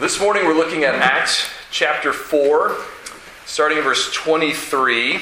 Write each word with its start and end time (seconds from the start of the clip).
This 0.00 0.20
morning 0.20 0.44
we're 0.44 0.54
looking 0.54 0.84
at 0.84 0.94
Acts 0.94 1.50
chapter 1.72 2.12
4, 2.12 2.76
starting 3.46 3.78
in 3.78 3.84
verse 3.84 4.12
23. 4.12 5.20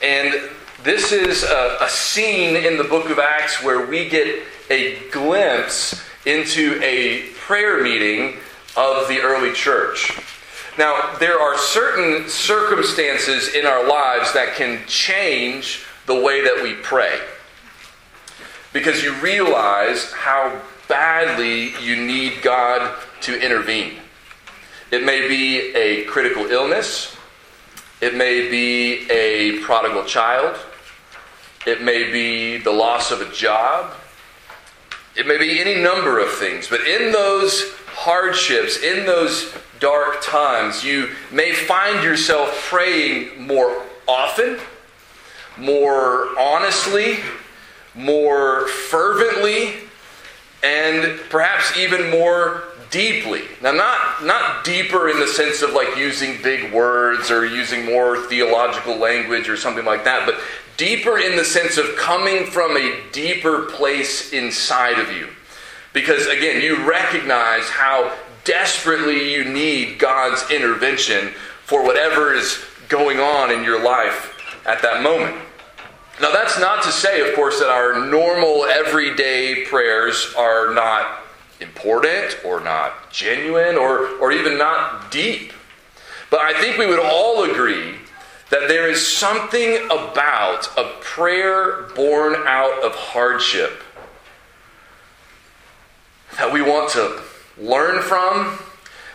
And 0.00 0.48
this 0.84 1.10
is 1.10 1.42
a, 1.42 1.78
a, 1.80 1.88
scene 1.88 2.54
in 2.54 2.78
the 2.78 2.84
book 2.84 3.10
of 3.10 3.18
Acts 3.18 3.64
where 3.64 3.84
we 3.84 4.08
get 4.08 4.44
a 4.70 5.00
glimpse 5.10 6.00
into 6.24 6.78
a 6.84 7.30
prayer 7.34 7.82
meeting 7.82 8.36
of 8.76 9.08
the 9.08 9.18
early 9.22 9.52
church. 9.52 10.16
Now, 10.78 11.16
there 11.18 11.40
are 11.40 11.58
certain 11.58 12.28
circumstances 12.28 13.54
in 13.54 13.66
our 13.66 13.88
lives 13.88 14.32
that 14.34 14.54
can 14.54 14.86
change 14.86 15.84
the 16.06 16.14
way 16.14 16.44
that 16.44 16.62
we 16.62 16.74
pray. 16.74 17.18
Because 18.72 19.02
you 19.02 19.14
realize 19.14 20.12
how 20.12 20.62
badly 20.86 21.74
you 21.82 21.96
need 21.96 22.40
God 22.42 22.96
to 23.22 23.40
intervene. 23.40 23.94
It 24.90 25.04
may 25.04 25.26
be 25.28 25.74
a 25.74 26.04
critical 26.04 26.46
illness, 26.46 27.16
it 28.00 28.14
may 28.14 28.48
be 28.50 29.10
a 29.10 29.58
prodigal 29.60 30.04
child, 30.04 30.56
it 31.66 31.82
may 31.82 32.10
be 32.10 32.58
the 32.58 32.70
loss 32.70 33.10
of 33.10 33.20
a 33.20 33.32
job, 33.32 33.92
it 35.16 35.26
may 35.26 35.38
be 35.38 35.60
any 35.60 35.82
number 35.82 36.18
of 36.20 36.30
things. 36.30 36.68
But 36.68 36.82
in 36.82 37.10
those 37.10 37.72
hardships, 37.88 38.82
in 38.82 39.06
those 39.06 39.52
dark 39.80 40.22
times, 40.22 40.84
you 40.84 41.10
may 41.32 41.52
find 41.52 42.04
yourself 42.04 42.54
praying 42.68 43.46
more 43.46 43.82
often, 44.06 44.58
more 45.56 46.38
honestly, 46.38 47.18
more 47.94 48.68
fervently, 48.68 49.74
and 50.62 51.18
perhaps 51.30 51.76
even 51.76 52.10
more 52.10 52.64
deeply. 52.90 53.42
Now, 53.62 53.72
not, 53.72 54.24
not 54.24 54.64
deeper 54.64 55.08
in 55.08 55.18
the 55.18 55.26
sense 55.26 55.62
of 55.62 55.72
like 55.72 55.96
using 55.96 56.40
big 56.42 56.72
words 56.72 57.30
or 57.30 57.46
using 57.46 57.84
more 57.84 58.18
theological 58.26 58.96
language 58.96 59.48
or 59.48 59.56
something 59.56 59.84
like 59.84 60.04
that, 60.04 60.26
but 60.26 60.40
deeper 60.76 61.18
in 61.18 61.36
the 61.36 61.44
sense 61.44 61.78
of 61.78 61.96
coming 61.96 62.46
from 62.46 62.76
a 62.76 63.02
deeper 63.12 63.62
place 63.62 64.32
inside 64.32 64.98
of 64.98 65.10
you. 65.12 65.28
Because 65.92 66.26
again, 66.26 66.62
you 66.62 66.88
recognize 66.88 67.68
how 67.68 68.14
desperately 68.44 69.32
you 69.32 69.44
need 69.44 69.98
God's 69.98 70.50
intervention 70.50 71.28
for 71.64 71.84
whatever 71.84 72.32
is 72.32 72.64
going 72.88 73.18
on 73.18 73.50
in 73.50 73.64
your 73.64 73.82
life 73.82 74.62
at 74.66 74.82
that 74.82 75.02
moment. 75.02 75.36
Now, 76.20 76.32
that's 76.32 76.58
not 76.58 76.82
to 76.84 76.92
say, 76.92 77.28
of 77.28 77.34
course, 77.34 77.58
that 77.58 77.68
our 77.68 78.06
normal 78.06 78.64
everyday 78.64 79.66
prayers 79.66 80.32
are 80.36 80.72
not 80.72 81.25
important 81.60 82.38
or 82.44 82.60
not 82.60 83.10
genuine 83.10 83.76
or, 83.76 84.08
or 84.18 84.32
even 84.32 84.58
not 84.58 85.10
deep. 85.10 85.52
But 86.30 86.40
I 86.40 86.60
think 86.60 86.78
we 86.78 86.86
would 86.86 86.98
all 86.98 87.44
agree 87.44 87.94
that 88.50 88.68
there 88.68 88.88
is 88.88 89.04
something 89.04 89.84
about 89.86 90.68
a 90.76 90.92
prayer 91.00 91.82
born 91.94 92.34
out 92.46 92.84
of 92.84 92.94
hardship 92.94 93.82
that 96.38 96.52
we 96.52 96.62
want 96.62 96.90
to 96.90 97.22
learn 97.58 98.02
from, 98.02 98.58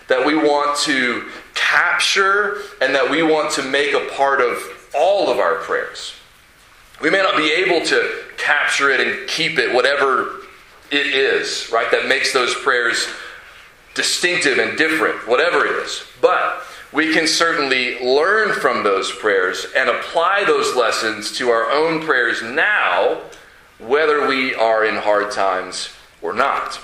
that 0.08 0.26
we 0.26 0.36
want 0.36 0.78
to 0.80 1.30
capture, 1.53 2.58
and 2.81 2.94
that 2.95 3.09
we 3.09 3.22
want 3.22 3.52
to 3.52 3.64
make 3.64 3.94
a 3.94 4.08
part 4.14 4.42
of 4.42 4.58
all 4.95 5.30
of 5.30 5.38
our 5.38 5.55
prayers. 5.55 6.14
We 7.02 7.09
may 7.09 7.20
not 7.20 7.38
be 7.38 7.52
able 7.52 7.86
to 7.88 8.23
capture 8.38 8.89
it 8.89 9.00
and 9.00 9.30
keep 9.30 9.58
it, 9.58 9.73
whatever 9.73 10.41
it 10.92 11.08
is, 11.08 11.70
right? 11.72 11.89
That 11.92 12.08
makes 12.08 12.34
those 12.34 12.53
prayers 12.53 13.08
distinctive 13.94 14.58
and 14.58 14.78
different, 14.78 15.28
whatever 15.28 15.66
it 15.66 15.83
is. 15.83 16.03
But 16.22 16.64
we 16.92 17.14
can 17.14 17.28
certainly 17.28 18.00
learn 18.00 18.53
from 18.53 18.83
those 18.83 19.11
prayers 19.11 19.66
and 19.75 19.89
apply 19.89 20.44
those 20.45 20.75
lessons 20.75 21.38
to 21.38 21.49
our 21.49 21.71
own 21.71 22.02
prayers 22.02 22.43
now, 22.43 23.21
whether 23.80 24.27
we 24.27 24.54
are 24.54 24.86
in 24.86 24.95
hard 24.95 25.32
times 25.32 25.89
or 26.21 26.33
not. 26.33 26.80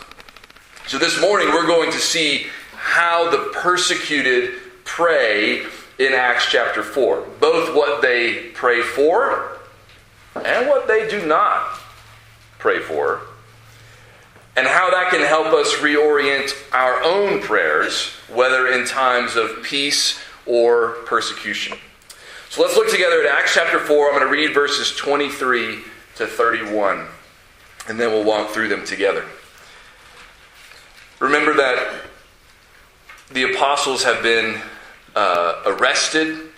So 0.88 0.98
this 0.98 1.20
morning 1.20 1.50
we're 1.50 1.68
going 1.68 1.92
to 1.92 2.00
see 2.00 2.48
how 2.74 3.30
the 3.30 3.52
persecuted 3.54 4.54
pray 4.86 5.66
in 6.00 6.14
Acts 6.14 6.48
chapter 6.50 6.82
4. 6.82 7.28
Both 7.42 7.76
what 7.76 8.02
they 8.02 8.52
pray 8.54 8.82
for 8.82 9.58
and 10.36 10.68
what 10.70 10.88
they 10.88 11.10
do 11.10 11.26
not 11.26 11.78
pray 12.58 12.80
for 12.80 13.22
and 14.58 14.66
how 14.66 14.90
that 14.90 15.12
can 15.12 15.22
help 15.22 15.54
us 15.54 15.72
reorient 15.76 16.52
our 16.74 17.04
own 17.04 17.40
prayers, 17.42 18.10
whether 18.28 18.68
in 18.68 18.88
times 18.88 19.36
of 19.36 19.62
peace 19.62 20.20
or 20.48 20.94
persecution. 21.06 21.78
So 22.50 22.64
let's 22.64 22.76
look 22.76 22.90
together 22.90 23.22
at 23.22 23.28
Acts 23.28 23.54
chapter 23.54 23.78
4. 23.78 24.08
I'm 24.08 24.20
going 24.20 24.26
to 24.26 24.32
read 24.32 24.56
verses 24.56 24.96
23 24.96 25.80
to 26.16 26.26
31, 26.26 27.06
and 27.88 28.00
then 28.00 28.10
we'll 28.10 28.24
walk 28.24 28.50
through 28.50 28.70
them 28.70 28.84
together. 28.84 29.26
Remember 31.20 31.54
that 31.54 32.06
the 33.32 33.54
apostles 33.54 34.04
have 34.04 34.24
been 34.24 34.60
uh, 35.16 35.62
arrested, 35.68 36.50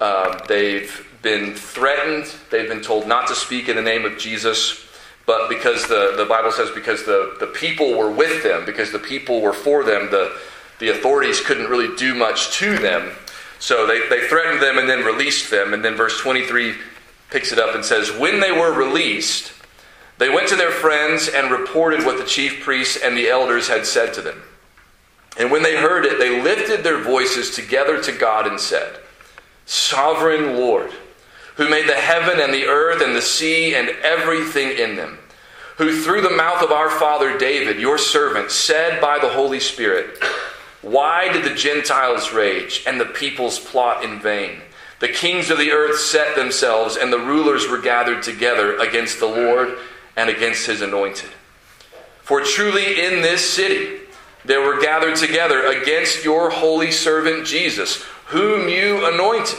uh, 0.00 0.44
they've 0.46 1.04
been 1.22 1.54
threatened, 1.54 2.32
they've 2.50 2.68
been 2.68 2.82
told 2.82 3.08
not 3.08 3.26
to 3.26 3.34
speak 3.34 3.68
in 3.68 3.74
the 3.74 3.82
name 3.82 4.04
of 4.04 4.18
Jesus 4.18 4.87
but 5.28 5.50
because 5.50 5.86
the, 5.88 6.14
the 6.16 6.24
Bible 6.24 6.50
says 6.50 6.70
because 6.70 7.04
the, 7.04 7.36
the 7.38 7.48
people 7.48 7.98
were 7.98 8.10
with 8.10 8.42
them, 8.42 8.64
because 8.64 8.92
the 8.92 8.98
people 8.98 9.42
were 9.42 9.52
for 9.52 9.84
them, 9.84 10.10
the, 10.10 10.34
the 10.78 10.88
authorities 10.88 11.42
couldn't 11.42 11.68
really 11.68 11.94
do 11.96 12.14
much 12.14 12.52
to 12.52 12.78
them. 12.78 13.10
So 13.58 13.86
they, 13.86 14.08
they 14.08 14.26
threatened 14.26 14.62
them 14.62 14.78
and 14.78 14.88
then 14.88 15.04
released 15.04 15.50
them. 15.50 15.74
And 15.74 15.84
then 15.84 15.96
verse 15.96 16.18
23 16.18 16.76
picks 17.28 17.52
it 17.52 17.58
up 17.58 17.74
and 17.74 17.84
says, 17.84 18.10
When 18.10 18.40
they 18.40 18.52
were 18.52 18.72
released, 18.72 19.52
they 20.16 20.30
went 20.30 20.48
to 20.48 20.56
their 20.56 20.70
friends 20.70 21.28
and 21.28 21.50
reported 21.50 22.06
what 22.06 22.16
the 22.16 22.24
chief 22.24 22.64
priests 22.64 22.96
and 22.96 23.14
the 23.14 23.28
elders 23.28 23.68
had 23.68 23.84
said 23.84 24.14
to 24.14 24.22
them. 24.22 24.40
And 25.38 25.50
when 25.50 25.62
they 25.62 25.76
heard 25.76 26.06
it, 26.06 26.18
they 26.18 26.40
lifted 26.40 26.82
their 26.82 27.02
voices 27.02 27.54
together 27.54 28.02
to 28.02 28.12
God 28.12 28.46
and 28.46 28.58
said, 28.58 28.98
Sovereign 29.66 30.56
Lord, 30.56 30.90
who 31.58 31.68
made 31.68 31.88
the 31.88 31.94
heaven 31.94 32.40
and 32.40 32.54
the 32.54 32.66
earth 32.66 33.02
and 33.02 33.14
the 33.14 33.20
sea 33.20 33.74
and 33.74 33.88
everything 34.02 34.78
in 34.78 34.94
them, 34.94 35.18
who 35.76 36.00
through 36.00 36.22
the 36.22 36.30
mouth 36.30 36.62
of 36.62 36.70
our 36.70 36.88
father 36.88 37.36
David, 37.36 37.80
your 37.80 37.98
servant, 37.98 38.52
said 38.52 39.00
by 39.00 39.18
the 39.18 39.28
Holy 39.28 39.58
Spirit, 39.58 40.22
Why 40.82 41.30
did 41.32 41.44
the 41.44 41.54
Gentiles 41.54 42.32
rage 42.32 42.84
and 42.86 43.00
the 43.00 43.06
peoples 43.06 43.58
plot 43.58 44.04
in 44.04 44.20
vain? 44.20 44.60
The 45.00 45.08
kings 45.08 45.50
of 45.50 45.58
the 45.58 45.72
earth 45.72 45.98
set 45.98 46.36
themselves, 46.36 46.96
and 46.96 47.12
the 47.12 47.18
rulers 47.18 47.68
were 47.68 47.80
gathered 47.80 48.22
together 48.22 48.78
against 48.78 49.18
the 49.18 49.26
Lord 49.26 49.78
and 50.16 50.30
against 50.30 50.64
his 50.66 50.80
anointed. 50.80 51.30
For 52.22 52.40
truly 52.40 53.04
in 53.04 53.20
this 53.20 53.44
city 53.44 53.98
there 54.44 54.60
were 54.60 54.80
gathered 54.80 55.16
together 55.16 55.66
against 55.66 56.24
your 56.24 56.50
holy 56.50 56.92
servant 56.92 57.46
Jesus, 57.46 58.04
whom 58.26 58.68
you 58.68 59.04
anointed 59.12 59.58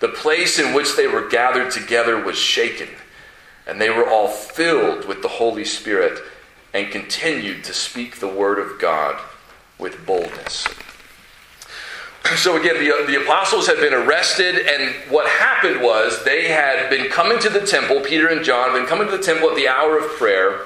the 0.00 0.08
place 0.08 0.58
in 0.58 0.74
which 0.74 0.96
they 0.96 1.06
were 1.06 1.28
gathered 1.28 1.70
together 1.70 2.22
was 2.22 2.36
shaken, 2.36 2.88
and 3.66 3.80
they 3.80 3.90
were 3.90 4.08
all 4.08 4.28
filled 4.28 5.06
with 5.06 5.22
the 5.22 5.28
Holy 5.28 5.64
Spirit 5.64 6.20
and 6.74 6.90
continued 6.90 7.64
to 7.64 7.72
speak 7.72 8.16
the 8.16 8.28
word 8.28 8.58
of 8.58 8.78
God 8.78 9.20
with 9.78 10.04
boldness. 10.06 10.66
So, 12.36 12.56
again, 12.60 12.74
the, 12.74 13.06
the 13.06 13.22
apostles 13.22 13.68
had 13.68 13.76
been 13.76 13.94
arrested, 13.94 14.66
and 14.66 14.92
what 15.08 15.28
happened 15.28 15.80
was 15.80 16.24
they 16.24 16.48
had 16.48 16.90
been 16.90 17.08
coming 17.08 17.38
to 17.38 17.48
the 17.48 17.64
temple, 17.64 18.00
Peter 18.00 18.26
and 18.26 18.44
John, 18.44 18.70
had 18.70 18.78
been 18.80 18.86
coming 18.86 19.08
to 19.08 19.16
the 19.16 19.22
temple 19.22 19.50
at 19.50 19.54
the 19.54 19.68
hour 19.68 19.96
of 19.96 20.10
prayer, 20.16 20.62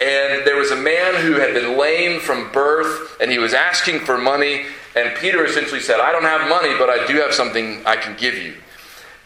and 0.00 0.44
there 0.44 0.56
was 0.56 0.72
a 0.72 0.76
man 0.76 1.22
who 1.22 1.34
had 1.34 1.54
been 1.54 1.78
lame 1.78 2.20
from 2.20 2.50
birth, 2.50 3.16
and 3.20 3.30
he 3.30 3.38
was 3.38 3.54
asking 3.54 4.00
for 4.00 4.18
money, 4.18 4.66
and 4.96 5.16
Peter 5.18 5.44
essentially 5.44 5.80
said, 5.80 6.00
I 6.00 6.12
don't 6.12 6.22
have 6.22 6.48
money, 6.48 6.76
but 6.78 6.88
I 6.88 7.06
do 7.06 7.16
have 7.16 7.32
something 7.32 7.82
I 7.86 7.96
can 7.96 8.16
give 8.16 8.34
you. 8.34 8.54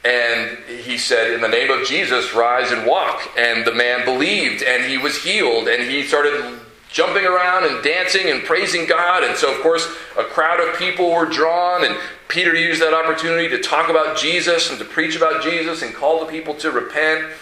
And 0.05 0.59
he 0.67 0.99
said, 0.99 1.32
In 1.32 1.41
the 1.41 1.49
name 1.49 1.70
of 1.70 1.87
Jesus, 1.87 2.35
rise 2.35 2.73
and 2.73 2.87
walk. 2.87 3.31
And 3.38 3.64
the 3.64 3.73
man 3.73 4.05
believed, 4.05 4.62
and 4.62 4.85
he 4.85 4.99
was 4.99 5.23
healed, 5.23 5.69
and 5.69 5.88
he 5.88 6.03
started 6.03 6.59
jumping 6.91 7.25
around 7.25 7.64
and 7.64 7.82
dancing 7.82 8.29
and 8.29 8.43
praising 8.43 8.87
God. 8.87 9.23
And 9.23 9.37
so, 9.37 9.55
of 9.55 9.61
course, 9.62 9.87
a 10.19 10.25
crowd 10.25 10.61
of 10.61 10.79
people 10.79 11.11
were 11.11 11.26
drawn, 11.26 11.85
and 11.85 11.97
Peter 12.29 12.55
used 12.55 12.82
that 12.82 12.93
opportunity 12.94 13.49
to 13.49 13.58
talk 13.61 13.88
about 13.88 14.17
Jesus 14.17 14.70
and 14.70 14.79
to 14.79 14.85
preach 14.85 15.17
about 15.17 15.43
Jesus 15.43 15.82
and 15.82 15.94
call 15.94 16.20
the 16.20 16.31
people 16.31 16.55
to 16.56 16.70
repent. 16.70 17.32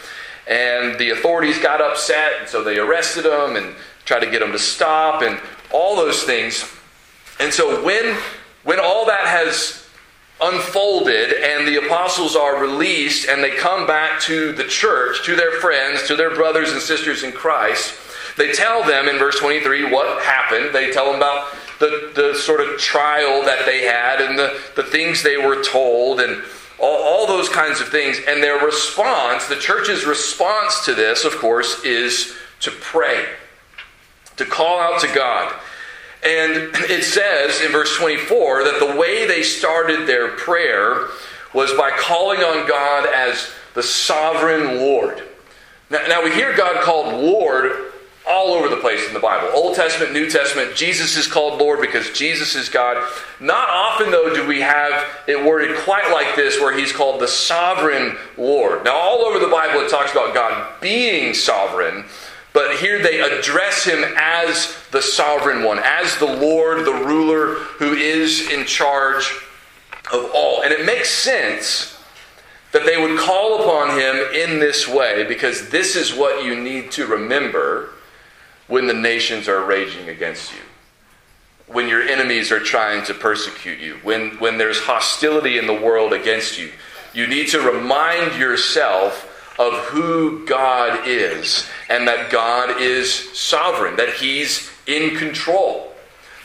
And 0.47 0.99
the 0.99 1.11
authorities 1.11 1.59
got 1.59 1.81
upset, 1.81 2.33
and 2.41 2.49
so 2.49 2.63
they 2.63 2.79
arrested 2.79 3.25
him 3.25 3.57
and 3.57 3.75
tried 4.05 4.21
to 4.21 4.31
get 4.31 4.43
him 4.43 4.53
to 4.53 4.59
stop 4.59 5.23
and 5.23 5.41
all 5.73 5.97
those 5.97 6.25
things. 6.25 6.65
And 7.41 7.53
so 7.53 7.83
when 7.83 8.17
when 8.63 8.79
all 8.79 9.07
that 9.07 9.27
has 9.27 9.87
unfolded 10.41 11.33
and 11.33 11.67
the 11.67 11.85
apostles 11.87 12.37
are 12.37 12.61
released 12.61 13.29
and 13.29 13.43
they 13.43 13.51
come 13.51 13.87
back 13.87 14.21
to 14.21 14.53
the 14.53 14.65
church, 14.65 15.25
to 15.25 15.37
their 15.37 15.53
friends, 15.53 16.07
to 16.07 16.17
their 16.17 16.35
brothers 16.35 16.73
and 16.73 16.81
sisters 16.81 17.23
in 17.23 17.33
Christ, 17.33 17.95
they 18.37 18.53
tell 18.53 18.83
them 18.85 19.09
in 19.09 19.19
verse 19.19 19.39
23 19.39 19.91
what 19.91 20.23
happened. 20.23 20.75
They 20.75 20.93
tell 20.93 21.07
them 21.07 21.17
about 21.17 21.53
the, 21.79 22.13
the 22.15 22.35
sort 22.39 22.61
of 22.61 22.79
trial 22.79 23.43
that 23.45 23.65
they 23.67 23.83
had 23.83 24.21
and 24.21 24.39
the, 24.39 24.61
the 24.77 24.83
things 24.83 25.23
they 25.23 25.37
were 25.37 25.63
told 25.63 26.21
and 26.21 26.43
all, 26.79 27.03
all 27.03 27.27
those 27.27 27.49
kinds 27.49 27.81
of 27.81 27.89
things. 27.89 28.19
And 28.27 28.43
their 28.43 28.65
response, 28.65 29.47
the 29.47 29.57
church's 29.57 30.05
response 30.05 30.85
to 30.85 30.95
this, 30.95 31.25
of 31.25 31.37
course, 31.37 31.83
is 31.85 32.35
to 32.61 32.71
pray, 32.71 33.27
to 34.37 34.45
call 34.45 34.81
out 34.81 35.01
to 35.01 35.09
God. 35.15 35.55
And 36.23 36.71
it 36.91 37.05
says 37.05 37.61
in 37.63 37.73
verse 37.73 37.97
24 37.97 38.65
that 38.65 38.79
the 38.79 38.99
way 38.99 39.27
they 39.27 39.43
started 39.43 40.07
their 40.07 40.29
prayer 40.29 41.09
was 41.55 41.73
by 41.73 41.91
calling 41.91 42.41
on 42.41 42.69
God 42.69 43.09
as 43.13 43.51
the 43.75 43.83
sovereign 43.83 44.79
Lord. 44.79 45.23
Now, 45.91 46.07
now, 46.07 46.23
we 46.23 46.33
hear 46.33 46.57
God 46.57 46.83
called 46.85 47.15
Lord 47.15 47.91
all 48.29 48.53
over 48.53 48.69
the 48.69 48.77
place 48.77 49.07
in 49.09 49.15
the 49.15 49.21
Bible. 49.21 49.49
Old 49.55 49.75
Testament, 49.75 50.13
New 50.13 50.31
Testament, 50.31 50.77
Jesus 50.77 51.17
is 51.17 51.27
called 51.27 51.59
Lord 51.59 51.81
because 51.81 52.13
Jesus 52.13 52.55
is 52.55 52.69
God. 52.69 53.03
Not 53.41 53.69
often, 53.69 54.13
though, 54.13 54.33
do 54.33 54.47
we 54.47 54.61
have 54.61 55.05
it 55.27 55.45
worded 55.45 55.77
quite 55.79 56.13
like 56.13 56.37
this 56.37 56.61
where 56.61 56.77
he's 56.77 56.93
called 56.93 57.21
the 57.21 57.27
sovereign 57.27 58.17
Lord. 58.37 58.85
Now, 58.85 58.95
all 58.95 59.25
over 59.25 59.41
the 59.41 59.51
Bible, 59.51 59.81
it 59.81 59.91
talks 59.91 60.13
about 60.13 60.33
God 60.33 60.81
being 60.81 61.35
sovereign. 61.35 62.05
But 62.53 62.77
here 62.77 63.01
they 63.01 63.21
address 63.21 63.85
him 63.85 64.05
as 64.17 64.77
the 64.91 65.03
sovereign 65.03 65.63
one, 65.63 65.79
as 65.79 66.17
the 66.17 66.27
Lord, 66.27 66.85
the 66.85 66.93
ruler 66.93 67.55
who 67.55 67.95
is 67.95 68.51
in 68.51 68.67
charge 68.67 69.31
of 70.13 70.31
all. 70.35 70.63
And 70.63 70.73
it 70.73 70.85
makes 70.85 71.11
sense 71.11 71.97
that 72.73 72.85
they 72.85 73.01
would 73.01 73.19
call 73.19 73.63
upon 73.63 73.99
him 73.99 74.17
in 74.35 74.59
this 74.59 74.89
way 74.89 75.25
because 75.25 75.69
this 75.71 75.97
is 75.97 76.15
what 76.15 76.45
you 76.45 76.59
need 76.61 76.91
to 76.93 77.07
remember 77.07 77.91
when 78.67 78.87
the 78.87 78.95
nations 78.95 79.49
are 79.49 79.65
raging 79.65 80.09
against 80.09 80.53
you, 80.53 80.61
when 81.67 81.89
your 81.89 82.03
enemies 82.03 82.53
are 82.53 82.61
trying 82.61 83.05
to 83.05 83.15
persecute 83.15 83.81
you, 83.81 83.99
when, 84.03 84.31
when 84.39 84.59
there's 84.59 84.81
hostility 84.81 85.59
in 85.59 85.67
the 85.67 85.75
world 85.75 86.13
against 86.13 86.59
you. 86.59 86.71
You 87.13 87.27
need 87.27 87.49
to 87.49 87.61
remind 87.61 88.39
yourself 88.39 89.27
of 89.61 89.75
who 89.91 90.47
God 90.47 91.07
is 91.07 91.69
and 91.91 92.09
that 92.09 92.31
God 92.31 92.81
is 92.81 93.13
sovereign, 93.39 93.97
that 93.97 94.15
He's 94.15 94.71
in 94.87 95.17
control. 95.17 95.93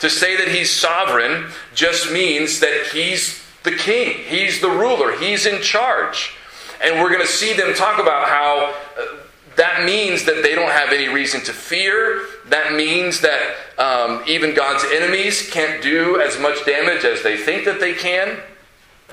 To 0.00 0.10
say 0.10 0.36
that 0.36 0.48
He's 0.48 0.70
sovereign 0.70 1.46
just 1.74 2.12
means 2.12 2.60
that 2.60 2.88
He's 2.92 3.42
the 3.62 3.72
king, 3.72 4.18
He's 4.26 4.60
the 4.60 4.68
ruler, 4.68 5.16
He's 5.18 5.46
in 5.46 5.62
charge. 5.62 6.36
And 6.84 7.00
we're 7.00 7.08
going 7.08 7.22
to 7.22 7.26
see 7.26 7.54
them 7.54 7.72
talk 7.74 7.98
about 7.98 8.28
how 8.28 8.74
uh, 9.00 9.16
that 9.56 9.86
means 9.86 10.26
that 10.26 10.42
they 10.42 10.54
don't 10.54 10.70
have 10.70 10.92
any 10.92 11.08
reason 11.08 11.40
to 11.44 11.54
fear. 11.54 12.26
That 12.50 12.74
means 12.74 13.22
that 13.22 13.56
um, 13.78 14.22
even 14.26 14.54
God's 14.54 14.84
enemies 14.92 15.48
can't 15.50 15.82
do 15.82 16.20
as 16.20 16.38
much 16.38 16.66
damage 16.66 17.06
as 17.06 17.22
they 17.22 17.38
think 17.38 17.64
that 17.64 17.80
they 17.80 17.94
can. 17.94 18.38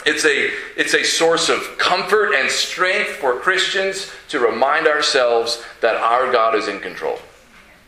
It's 0.06 0.26
a, 0.26 0.52
it's 0.76 0.94
a 0.94 1.04
source 1.04 1.50
of 1.50 1.78
comfort 1.78 2.34
and 2.34 2.50
strength 2.50 3.12
for 3.12 3.40
Christians 3.40 4.12
to 4.30 4.40
remind 4.40 4.88
ourselves 4.88 5.64
that 5.82 5.96
our 5.96 6.32
God 6.32 6.56
is 6.56 6.68
in 6.68 6.80
control, 6.80 7.20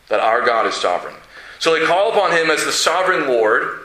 that 0.08 0.20
our 0.20 0.44
God 0.44 0.66
is 0.66 0.74
sovereign. 0.74 1.16
So 1.58 1.78
they 1.78 1.84
call 1.84 2.10
upon 2.10 2.32
him 2.32 2.50
as 2.50 2.64
the 2.64 2.72
sovereign 2.72 3.28
Lord 3.28 3.80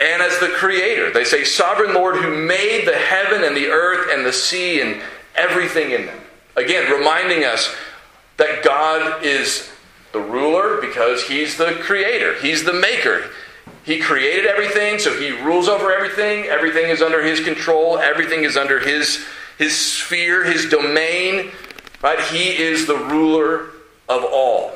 and 0.00 0.22
as 0.22 0.38
the 0.38 0.48
creator. 0.48 1.10
They 1.10 1.24
say, 1.24 1.44
Sovereign 1.44 1.94
Lord 1.94 2.16
who 2.16 2.46
made 2.46 2.86
the 2.86 2.96
heaven 2.96 3.44
and 3.44 3.56
the 3.56 3.66
earth 3.66 4.08
and 4.12 4.24
the 4.24 4.32
sea 4.32 4.80
and 4.80 5.02
everything 5.34 5.92
in 5.92 6.06
them. 6.06 6.20
Again, 6.56 6.90
reminding 6.90 7.44
us 7.44 7.74
that 8.36 8.64
God 8.64 9.24
is 9.24 9.70
the 10.12 10.20
ruler 10.20 10.80
because 10.80 11.24
he's 11.24 11.56
the 11.56 11.72
creator, 11.80 12.34
he's 12.40 12.64
the 12.64 12.72
maker. 12.72 13.24
He 13.88 13.98
created 13.98 14.44
everything, 14.44 14.98
so 14.98 15.18
he 15.18 15.30
rules 15.30 15.66
over 15.66 15.90
everything. 15.90 16.44
Everything 16.44 16.90
is 16.90 17.00
under 17.00 17.22
his 17.22 17.40
control. 17.40 17.98
Everything 17.98 18.44
is 18.44 18.54
under 18.54 18.78
his, 18.78 19.24
his 19.56 19.74
sphere, 19.74 20.44
his 20.44 20.68
domain. 20.68 21.52
Right? 22.02 22.20
He 22.20 22.50
is 22.50 22.86
the 22.86 22.98
ruler 22.98 23.70
of 24.06 24.26
all, 24.30 24.72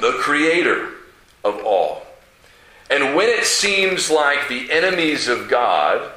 the 0.00 0.12
creator 0.12 0.88
of 1.44 1.62
all. 1.66 2.06
And 2.88 3.14
when 3.14 3.28
it 3.28 3.44
seems 3.44 4.10
like 4.10 4.48
the 4.48 4.72
enemies 4.72 5.28
of 5.28 5.50
God 5.50 6.10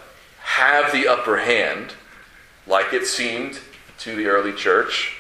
have 0.44 0.94
the 0.94 1.10
upper 1.10 1.40
hand, 1.40 1.94
like 2.66 2.94
it 2.94 3.06
seemed 3.06 3.60
to 4.00 4.16
the 4.16 4.28
early 4.28 4.54
church, 4.54 5.18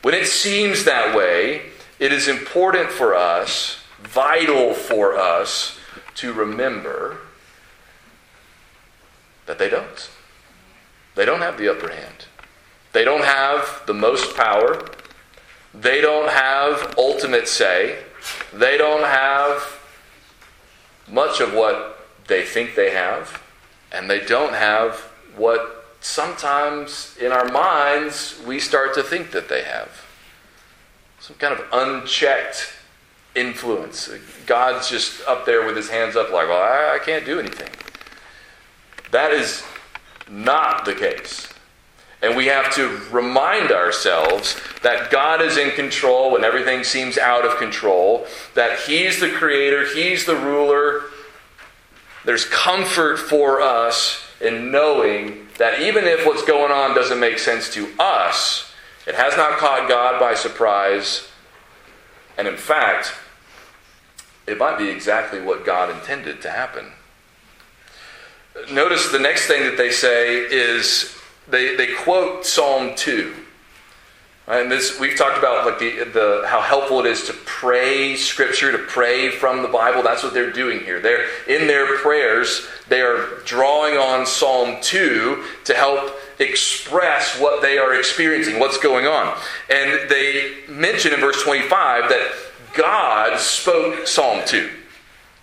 when 0.00 0.14
it 0.14 0.26
seems 0.26 0.84
that 0.84 1.14
way, 1.14 1.66
it 1.98 2.14
is 2.14 2.28
important 2.28 2.88
for 2.88 3.14
us, 3.14 3.82
vital 4.02 4.72
for 4.72 5.14
us, 5.14 5.77
to 6.18 6.32
remember 6.32 7.18
that 9.46 9.58
they 9.58 9.70
don't. 9.70 10.10
They 11.14 11.24
don't 11.24 11.40
have 11.40 11.58
the 11.58 11.70
upper 11.70 11.90
hand. 11.90 12.26
They 12.92 13.04
don't 13.04 13.24
have 13.24 13.82
the 13.86 13.94
most 13.94 14.36
power. 14.36 14.84
They 15.72 16.00
don't 16.00 16.28
have 16.28 16.94
ultimate 16.98 17.46
say. 17.46 18.00
They 18.52 18.76
don't 18.76 19.04
have 19.04 19.80
much 21.08 21.40
of 21.40 21.54
what 21.54 22.08
they 22.26 22.44
think 22.44 22.74
they 22.74 22.90
have. 22.90 23.40
And 23.92 24.10
they 24.10 24.24
don't 24.24 24.54
have 24.54 24.96
what 25.36 25.84
sometimes 26.00 27.16
in 27.20 27.30
our 27.30 27.48
minds 27.48 28.40
we 28.44 28.58
start 28.58 28.92
to 28.94 29.04
think 29.04 29.30
that 29.30 29.48
they 29.48 29.62
have. 29.62 30.04
Some 31.20 31.36
kind 31.36 31.54
of 31.54 31.64
unchecked 31.72 32.72
influence. 33.34 34.10
God's 34.46 34.88
just 34.88 35.26
up 35.26 35.46
there 35.46 35.66
with 35.66 35.76
his 35.76 35.88
hands 35.88 36.16
up, 36.16 36.30
like, 36.30 36.48
well, 36.48 36.62
I, 36.62 36.96
I 36.96 36.98
can't 36.98 37.24
do 37.24 37.38
anything. 37.38 37.70
That 39.10 39.32
is 39.32 39.62
not 40.30 40.84
the 40.84 40.94
case. 40.94 41.52
And 42.20 42.36
we 42.36 42.46
have 42.46 42.74
to 42.74 43.00
remind 43.12 43.70
ourselves 43.70 44.60
that 44.82 45.10
God 45.10 45.40
is 45.40 45.56
in 45.56 45.70
control 45.70 46.32
when 46.32 46.44
everything 46.44 46.82
seems 46.82 47.16
out 47.16 47.44
of 47.44 47.58
control, 47.58 48.26
that 48.54 48.80
He's 48.80 49.20
the 49.20 49.30
creator, 49.30 49.86
He's 49.94 50.26
the 50.26 50.34
ruler. 50.34 51.04
There's 52.24 52.44
comfort 52.44 53.18
for 53.18 53.60
us 53.60 54.20
in 54.40 54.72
knowing 54.72 55.46
that 55.58 55.80
even 55.80 56.04
if 56.04 56.26
what's 56.26 56.44
going 56.44 56.72
on 56.72 56.94
doesn't 56.94 57.20
make 57.20 57.38
sense 57.38 57.72
to 57.74 57.88
us, 58.00 58.72
it 59.06 59.14
has 59.14 59.36
not 59.36 59.58
caught 59.58 59.88
God 59.88 60.18
by 60.18 60.34
surprise. 60.34 61.27
And 62.38 62.48
in 62.48 62.56
fact, 62.56 63.12
it 64.46 64.56
might 64.56 64.78
be 64.78 64.88
exactly 64.88 65.42
what 65.42 65.66
God 65.66 65.90
intended 65.90 66.40
to 66.42 66.50
happen. 66.50 66.92
Notice 68.72 69.10
the 69.10 69.18
next 69.18 69.46
thing 69.46 69.64
that 69.64 69.76
they 69.76 69.90
say 69.90 70.36
is 70.36 71.14
they, 71.48 71.76
they 71.76 71.94
quote 71.94 72.46
Psalm 72.46 72.94
2. 72.96 73.34
And 74.46 74.72
this 74.72 74.98
we've 74.98 75.16
talked 75.16 75.36
about 75.36 75.66
like 75.66 75.78
the, 75.78 76.04
the 76.04 76.44
how 76.46 76.62
helpful 76.62 77.00
it 77.00 77.06
is 77.06 77.26
to 77.26 77.34
pray 77.44 78.16
scripture, 78.16 78.72
to 78.72 78.78
pray 78.78 79.30
from 79.30 79.60
the 79.60 79.68
Bible. 79.68 80.02
That's 80.02 80.22
what 80.22 80.32
they're 80.32 80.50
doing 80.50 80.80
here. 80.80 81.00
They're 81.00 81.26
in 81.46 81.66
their 81.66 81.98
prayers, 81.98 82.66
they 82.88 83.02
are 83.02 83.40
drawing 83.44 83.98
on 83.98 84.24
Psalm 84.24 84.78
2 84.80 85.44
to 85.64 85.74
help 85.74 86.14
express 86.38 87.38
what 87.40 87.62
they 87.62 87.78
are 87.78 87.94
experiencing, 87.94 88.58
what's 88.58 88.78
going 88.78 89.06
on. 89.06 89.36
And 89.70 90.08
they 90.08 90.58
mention 90.68 91.12
in 91.12 91.20
verse 91.20 91.42
25 91.42 92.08
that 92.08 92.32
God 92.74 93.38
spoke 93.38 94.06
Psalm 94.06 94.42
2. 94.46 94.70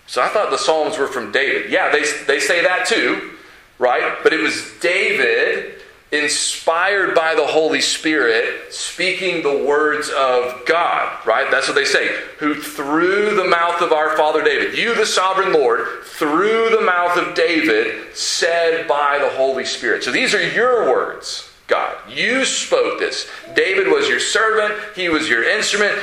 So 0.06 0.22
I 0.22 0.28
thought 0.28 0.50
the 0.50 0.58
Psalms 0.58 0.98
were 0.98 1.08
from 1.08 1.32
David. 1.32 1.70
Yeah, 1.70 1.90
they, 1.90 2.02
they 2.26 2.40
say 2.40 2.62
that 2.62 2.86
too, 2.86 3.32
right? 3.78 4.16
But 4.22 4.32
it 4.32 4.40
was 4.40 4.72
David, 4.80 5.65
inspired 6.12 7.14
by 7.14 7.34
the 7.34 7.46
Holy 7.46 7.80
Spirit, 7.80 8.72
speaking 8.72 9.42
the 9.42 9.64
words 9.64 10.08
of 10.08 10.64
God, 10.64 11.26
right? 11.26 11.50
That's 11.50 11.66
what 11.66 11.74
they 11.74 11.84
say. 11.84 12.16
Who 12.38 12.54
through 12.54 13.34
the 13.34 13.44
mouth 13.44 13.82
of 13.82 13.92
our 13.92 14.16
father 14.16 14.42
David, 14.44 14.78
you, 14.78 14.94
the 14.94 15.06
sovereign 15.06 15.52
Lord, 15.52 16.04
through 16.04 16.70
the 16.70 16.82
mouth 16.82 17.16
of 17.16 17.34
David, 17.34 18.16
said 18.16 18.86
by 18.86 19.18
the 19.18 19.30
Holy 19.36 19.64
Spirit. 19.64 20.04
So 20.04 20.12
these 20.12 20.34
are 20.34 20.48
your 20.48 20.88
words. 20.88 21.50
God. 21.66 21.96
You 22.08 22.44
spoke 22.44 23.00
this. 23.00 23.28
David 23.56 23.88
was 23.88 24.08
your 24.08 24.20
servant, 24.20 24.80
he 24.94 25.08
was 25.08 25.28
your 25.28 25.42
instrument. 25.48 25.96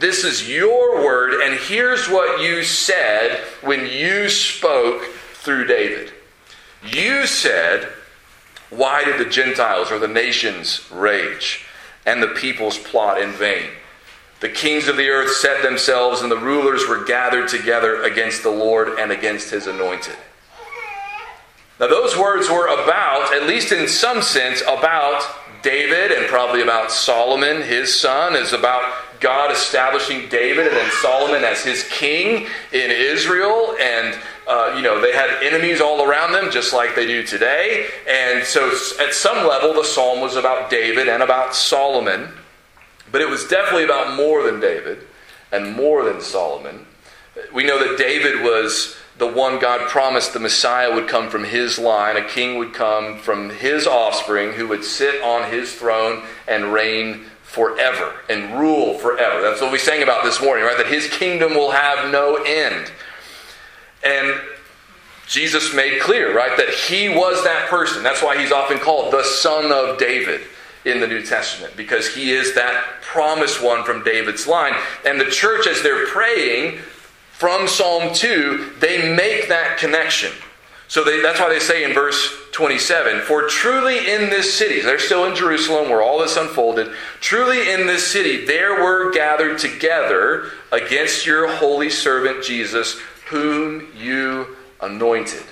this 0.00 0.24
is 0.24 0.48
your 0.48 1.04
word, 1.04 1.40
and 1.40 1.54
here's 1.54 2.08
what 2.08 2.42
you 2.42 2.64
said 2.64 3.38
when 3.62 3.86
you 3.86 4.28
spoke 4.28 5.04
through 5.34 5.66
David. 5.66 6.12
You 6.84 7.26
said, 7.26 7.92
Why 8.76 9.04
did 9.04 9.18
the 9.18 9.30
Gentiles 9.30 9.90
or 9.90 9.98
the 9.98 10.08
nations 10.08 10.90
rage, 10.90 11.64
and 12.06 12.22
the 12.22 12.28
peoples 12.28 12.78
plot 12.78 13.20
in 13.20 13.30
vain? 13.32 13.70
The 14.40 14.48
kings 14.48 14.88
of 14.88 14.96
the 14.96 15.08
earth 15.08 15.30
set 15.30 15.62
themselves, 15.62 16.20
and 16.20 16.30
the 16.30 16.36
rulers 16.36 16.86
were 16.88 17.04
gathered 17.04 17.48
together 17.48 18.02
against 18.02 18.42
the 18.42 18.50
Lord 18.50 18.98
and 18.98 19.10
against 19.10 19.50
his 19.50 19.66
anointed. 19.66 20.16
Now, 21.80 21.88
those 21.88 22.16
words 22.16 22.48
were 22.48 22.66
about, 22.66 23.34
at 23.34 23.48
least 23.48 23.72
in 23.72 23.88
some 23.88 24.22
sense, 24.22 24.60
about 24.62 25.24
David 25.62 26.12
and 26.12 26.26
probably 26.26 26.62
about 26.62 26.92
Solomon, 26.92 27.62
his 27.62 27.98
son, 27.98 28.36
is 28.36 28.52
about 28.52 28.92
God 29.20 29.50
establishing 29.50 30.28
David 30.28 30.66
and 30.66 30.76
then 30.76 30.90
Solomon 31.00 31.42
as 31.42 31.64
his 31.64 31.88
king 31.88 32.46
in 32.72 32.90
Israel. 32.90 33.74
And, 33.80 34.14
uh, 34.46 34.74
you 34.76 34.82
know, 34.82 35.00
they 35.00 35.12
had 35.12 35.42
enemies 35.42 35.80
all 35.80 36.02
around 36.02 36.32
them, 36.32 36.50
just 36.50 36.72
like 36.72 36.94
they 36.94 37.06
do 37.06 37.22
today. 37.22 37.86
And 38.08 38.44
so, 38.44 38.70
at 39.00 39.14
some 39.14 39.46
level, 39.46 39.72
the 39.72 39.84
psalm 39.84 40.20
was 40.20 40.36
about 40.36 40.70
David 40.70 41.08
and 41.08 41.22
about 41.22 41.54
Solomon. 41.54 42.28
But 43.10 43.20
it 43.20 43.28
was 43.28 43.46
definitely 43.46 43.84
about 43.84 44.16
more 44.16 44.42
than 44.42 44.60
David 44.60 45.06
and 45.52 45.74
more 45.74 46.04
than 46.04 46.20
Solomon. 46.20 46.86
We 47.52 47.64
know 47.64 47.78
that 47.78 47.96
David 47.96 48.42
was 48.42 48.96
the 49.18 49.26
one 49.26 49.60
God 49.60 49.88
promised 49.88 50.32
the 50.32 50.40
Messiah 50.40 50.92
would 50.92 51.08
come 51.08 51.30
from 51.30 51.44
his 51.44 51.78
line, 51.78 52.16
a 52.16 52.24
king 52.24 52.58
would 52.58 52.74
come 52.74 53.18
from 53.18 53.50
his 53.50 53.86
offspring 53.86 54.52
who 54.52 54.66
would 54.68 54.84
sit 54.84 55.22
on 55.22 55.50
his 55.50 55.72
throne 55.72 56.24
and 56.48 56.72
reign 56.72 57.24
forever 57.42 58.12
and 58.28 58.58
rule 58.58 58.98
forever. 58.98 59.40
That's 59.40 59.60
what 59.60 59.70
we 59.70 59.78
sang 59.78 60.02
about 60.02 60.24
this 60.24 60.42
morning, 60.42 60.64
right? 60.64 60.76
That 60.76 60.88
his 60.88 61.06
kingdom 61.08 61.54
will 61.54 61.70
have 61.70 62.10
no 62.10 62.42
end. 62.44 62.90
And 64.04 64.40
Jesus 65.26 65.74
made 65.74 66.00
clear, 66.00 66.36
right, 66.36 66.56
that 66.56 66.68
he 66.68 67.08
was 67.08 67.42
that 67.44 67.68
person. 67.68 68.02
That's 68.02 68.22
why 68.22 68.40
he's 68.40 68.52
often 68.52 68.78
called 68.78 69.12
the 69.12 69.24
Son 69.24 69.72
of 69.72 69.98
David 69.98 70.42
in 70.84 71.00
the 71.00 71.06
New 71.06 71.22
Testament, 71.22 71.76
because 71.76 72.14
he 72.14 72.30
is 72.30 72.54
that 72.54 72.84
promised 73.00 73.62
one 73.62 73.84
from 73.84 74.04
David's 74.04 74.46
line. 74.46 74.74
And 75.06 75.18
the 75.18 75.30
church, 75.30 75.66
as 75.66 75.82
they're 75.82 76.06
praying, 76.06 76.78
from 77.32 77.66
Psalm 77.66 78.14
2, 78.14 78.74
they 78.80 79.14
make 79.14 79.48
that 79.48 79.78
connection. 79.78 80.30
So 80.88 81.02
they, 81.02 81.20
that's 81.20 81.40
why 81.40 81.48
they 81.48 81.58
say 81.58 81.82
in 81.82 81.92
verse 81.92 82.32
27 82.52 83.22
For 83.22 83.48
truly 83.48 84.12
in 84.12 84.30
this 84.30 84.54
city, 84.54 84.80
they're 84.80 84.98
still 84.98 85.24
in 85.24 85.34
Jerusalem 85.34 85.90
where 85.90 86.02
all 86.02 86.20
this 86.20 86.36
unfolded, 86.36 86.92
truly 87.20 87.72
in 87.72 87.86
this 87.86 88.06
city 88.06 88.44
there 88.44 88.82
were 88.82 89.10
gathered 89.12 89.58
together 89.58 90.50
against 90.70 91.26
your 91.26 91.50
holy 91.50 91.90
servant 91.90 92.44
Jesus, 92.44 93.00
whom 93.28 93.88
you 93.96 94.56
anointed. 94.80 95.42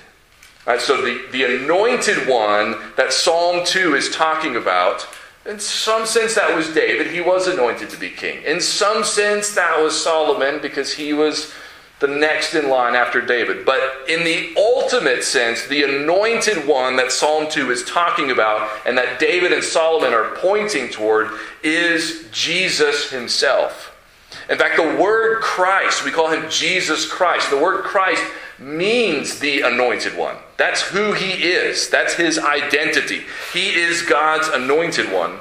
Right, 0.65 0.79
so 0.79 1.01
the, 1.01 1.25
the 1.31 1.43
anointed 1.43 2.27
one 2.27 2.77
that 2.95 3.11
Psalm 3.11 3.65
2 3.65 3.95
is 3.95 4.09
talking 4.09 4.55
about, 4.55 5.07
in 5.45 5.59
some 5.59 6.05
sense 6.05 6.35
that 6.35 6.55
was 6.55 6.73
David. 6.73 7.07
He 7.07 7.19
was 7.19 7.47
anointed 7.47 7.89
to 7.89 7.99
be 7.99 8.09
king. 8.09 8.41
In 8.43 8.61
some 8.61 9.03
sense 9.03 9.53
that 9.55 9.81
was 9.81 10.01
Solomon 10.01 10.61
because 10.61 10.93
he 10.93 11.11
was 11.11 11.53
the 11.99 12.07
next 12.07 12.53
in 12.53 12.69
line 12.69 12.95
after 12.95 13.21
David. 13.21 13.65
But 13.65 13.81
in 14.09 14.23
the 14.23 14.53
ultimate 14.57 15.23
sense, 15.23 15.67
the 15.67 15.83
anointed 15.83 16.67
one 16.67 16.95
that 16.95 17.11
Psalm 17.11 17.47
2 17.49 17.71
is 17.71 17.83
talking 17.83 18.31
about 18.31 18.69
and 18.85 18.97
that 18.97 19.19
David 19.19 19.51
and 19.51 19.63
Solomon 19.63 20.13
are 20.13 20.35
pointing 20.35 20.89
toward 20.89 21.29
is 21.61 22.27
Jesus 22.31 23.09
himself. 23.09 23.92
In 24.49 24.57
fact, 24.57 24.75
the 24.75 25.01
word 25.01 25.41
Christ, 25.41 26.03
we 26.03 26.11
call 26.11 26.29
him 26.29 26.49
Jesus 26.49 27.05
Christ. 27.05 27.49
The 27.49 27.57
word 27.57 27.83
Christ 27.83 28.23
means 28.59 29.39
the 29.39 29.61
anointed 29.61 30.17
one. 30.17 30.35
That's 30.57 30.81
who 30.81 31.13
he 31.13 31.43
is, 31.43 31.89
that's 31.89 32.15
his 32.15 32.37
identity. 32.37 33.23
He 33.53 33.69
is 33.69 34.01
God's 34.01 34.47
anointed 34.49 35.11
one. 35.11 35.39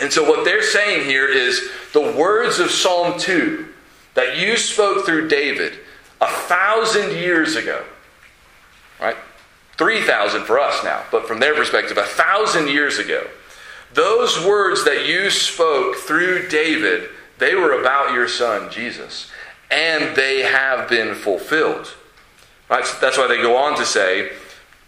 And 0.00 0.12
so, 0.12 0.28
what 0.28 0.44
they're 0.44 0.62
saying 0.62 1.04
here 1.04 1.26
is 1.26 1.70
the 1.92 2.00
words 2.00 2.58
of 2.58 2.70
Psalm 2.70 3.18
2 3.18 3.66
that 4.14 4.38
you 4.38 4.56
spoke 4.56 5.04
through 5.04 5.28
David 5.28 5.74
a 6.20 6.26
thousand 6.26 7.12
years 7.12 7.56
ago, 7.56 7.84
right? 9.00 9.16
3,000 9.76 10.44
for 10.44 10.58
us 10.58 10.82
now, 10.84 11.02
but 11.10 11.26
from 11.26 11.40
their 11.40 11.54
perspective, 11.54 11.96
a 11.96 12.02
thousand 12.02 12.68
years 12.68 12.98
ago, 12.98 13.26
those 13.94 14.44
words 14.44 14.84
that 14.84 15.06
you 15.06 15.30
spoke 15.30 15.96
through 15.96 16.48
David, 16.48 17.08
they 17.40 17.54
were 17.54 17.80
about 17.80 18.14
your 18.14 18.28
son, 18.28 18.70
Jesus, 18.70 19.30
and 19.70 20.14
they 20.14 20.42
have 20.42 20.88
been 20.88 21.14
fulfilled. 21.14 21.94
Right? 22.68 22.84
So 22.84 22.98
that's 23.00 23.18
why 23.18 23.26
they 23.26 23.42
go 23.42 23.56
on 23.56 23.76
to 23.78 23.84
say, 23.84 24.30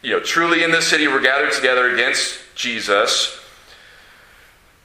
you 0.03 0.11
know, 0.11 0.21
truly 0.21 0.63
in 0.63 0.71
this 0.71 0.87
city 0.87 1.09
we're 1.09 1.21
gathered 1.21 1.53
together 1.53 1.93
against 1.93 2.39
Jesus, 2.55 3.41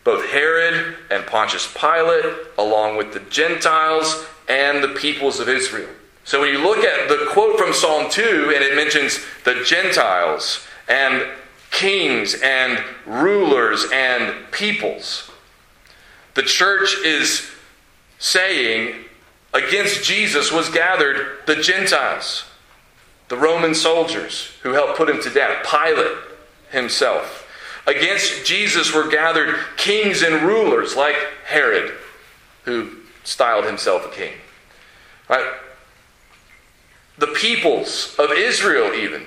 both 0.04 0.26
Herod 0.30 0.96
and 1.12 1.26
Pontius 1.26 1.72
Pilate, 1.74 2.26
along 2.58 2.98
with 2.98 3.14
the 3.14 3.20
Gentiles 3.20 4.26
and 4.48 4.84
the 4.84 4.90
peoples 4.90 5.40
of 5.40 5.50
Israel. 5.50 5.90
So 6.24 6.42
when 6.42 6.52
you 6.52 6.60
look 6.60 6.80
at 6.80 7.10
the 7.10 7.28
quote 7.32 7.58
from 7.58 7.74
Psalm 7.74 8.10
2, 8.10 8.54
and 8.56 8.64
it 8.64 8.76
mentions 8.76 9.20
the 9.44 9.64
Gentiles 9.64 10.66
and 10.88 11.26
kings 11.72 12.36
and 12.42 12.84
rulers 13.06 13.86
and 13.94 14.34
peoples, 14.52 15.30
the 16.36 16.44
church 16.44 16.96
is 17.04 17.50
saying 18.20 19.06
against 19.54 20.04
Jesus 20.04 20.52
was 20.52 20.70
gathered 20.70 21.40
the 21.46 21.56
Gentiles, 21.56 22.46
the 23.30 23.38
Roman 23.38 23.76
soldiers 23.76 24.52
who 24.64 24.74
helped 24.74 24.98
put 24.98 25.10
him 25.10 25.22
to 25.22 25.30
death, 25.30 25.66
Pilate 25.66 26.18
himself. 26.70 27.44
Against 27.86 28.46
Jesus 28.46 28.94
were 28.94 29.08
gathered 29.08 29.56
kings 29.78 30.22
and 30.22 30.44
rulers 30.44 30.96
like 30.96 31.16
Herod, 31.46 31.94
who 32.66 32.90
styled 33.24 33.66
himself 33.66 34.06
a 34.06 34.16
king. 34.16 34.34
Right? 35.30 35.54
the 37.18 37.28
peoples 37.28 38.16
of 38.20 38.32
Israel, 38.32 38.94
even. 38.94 39.24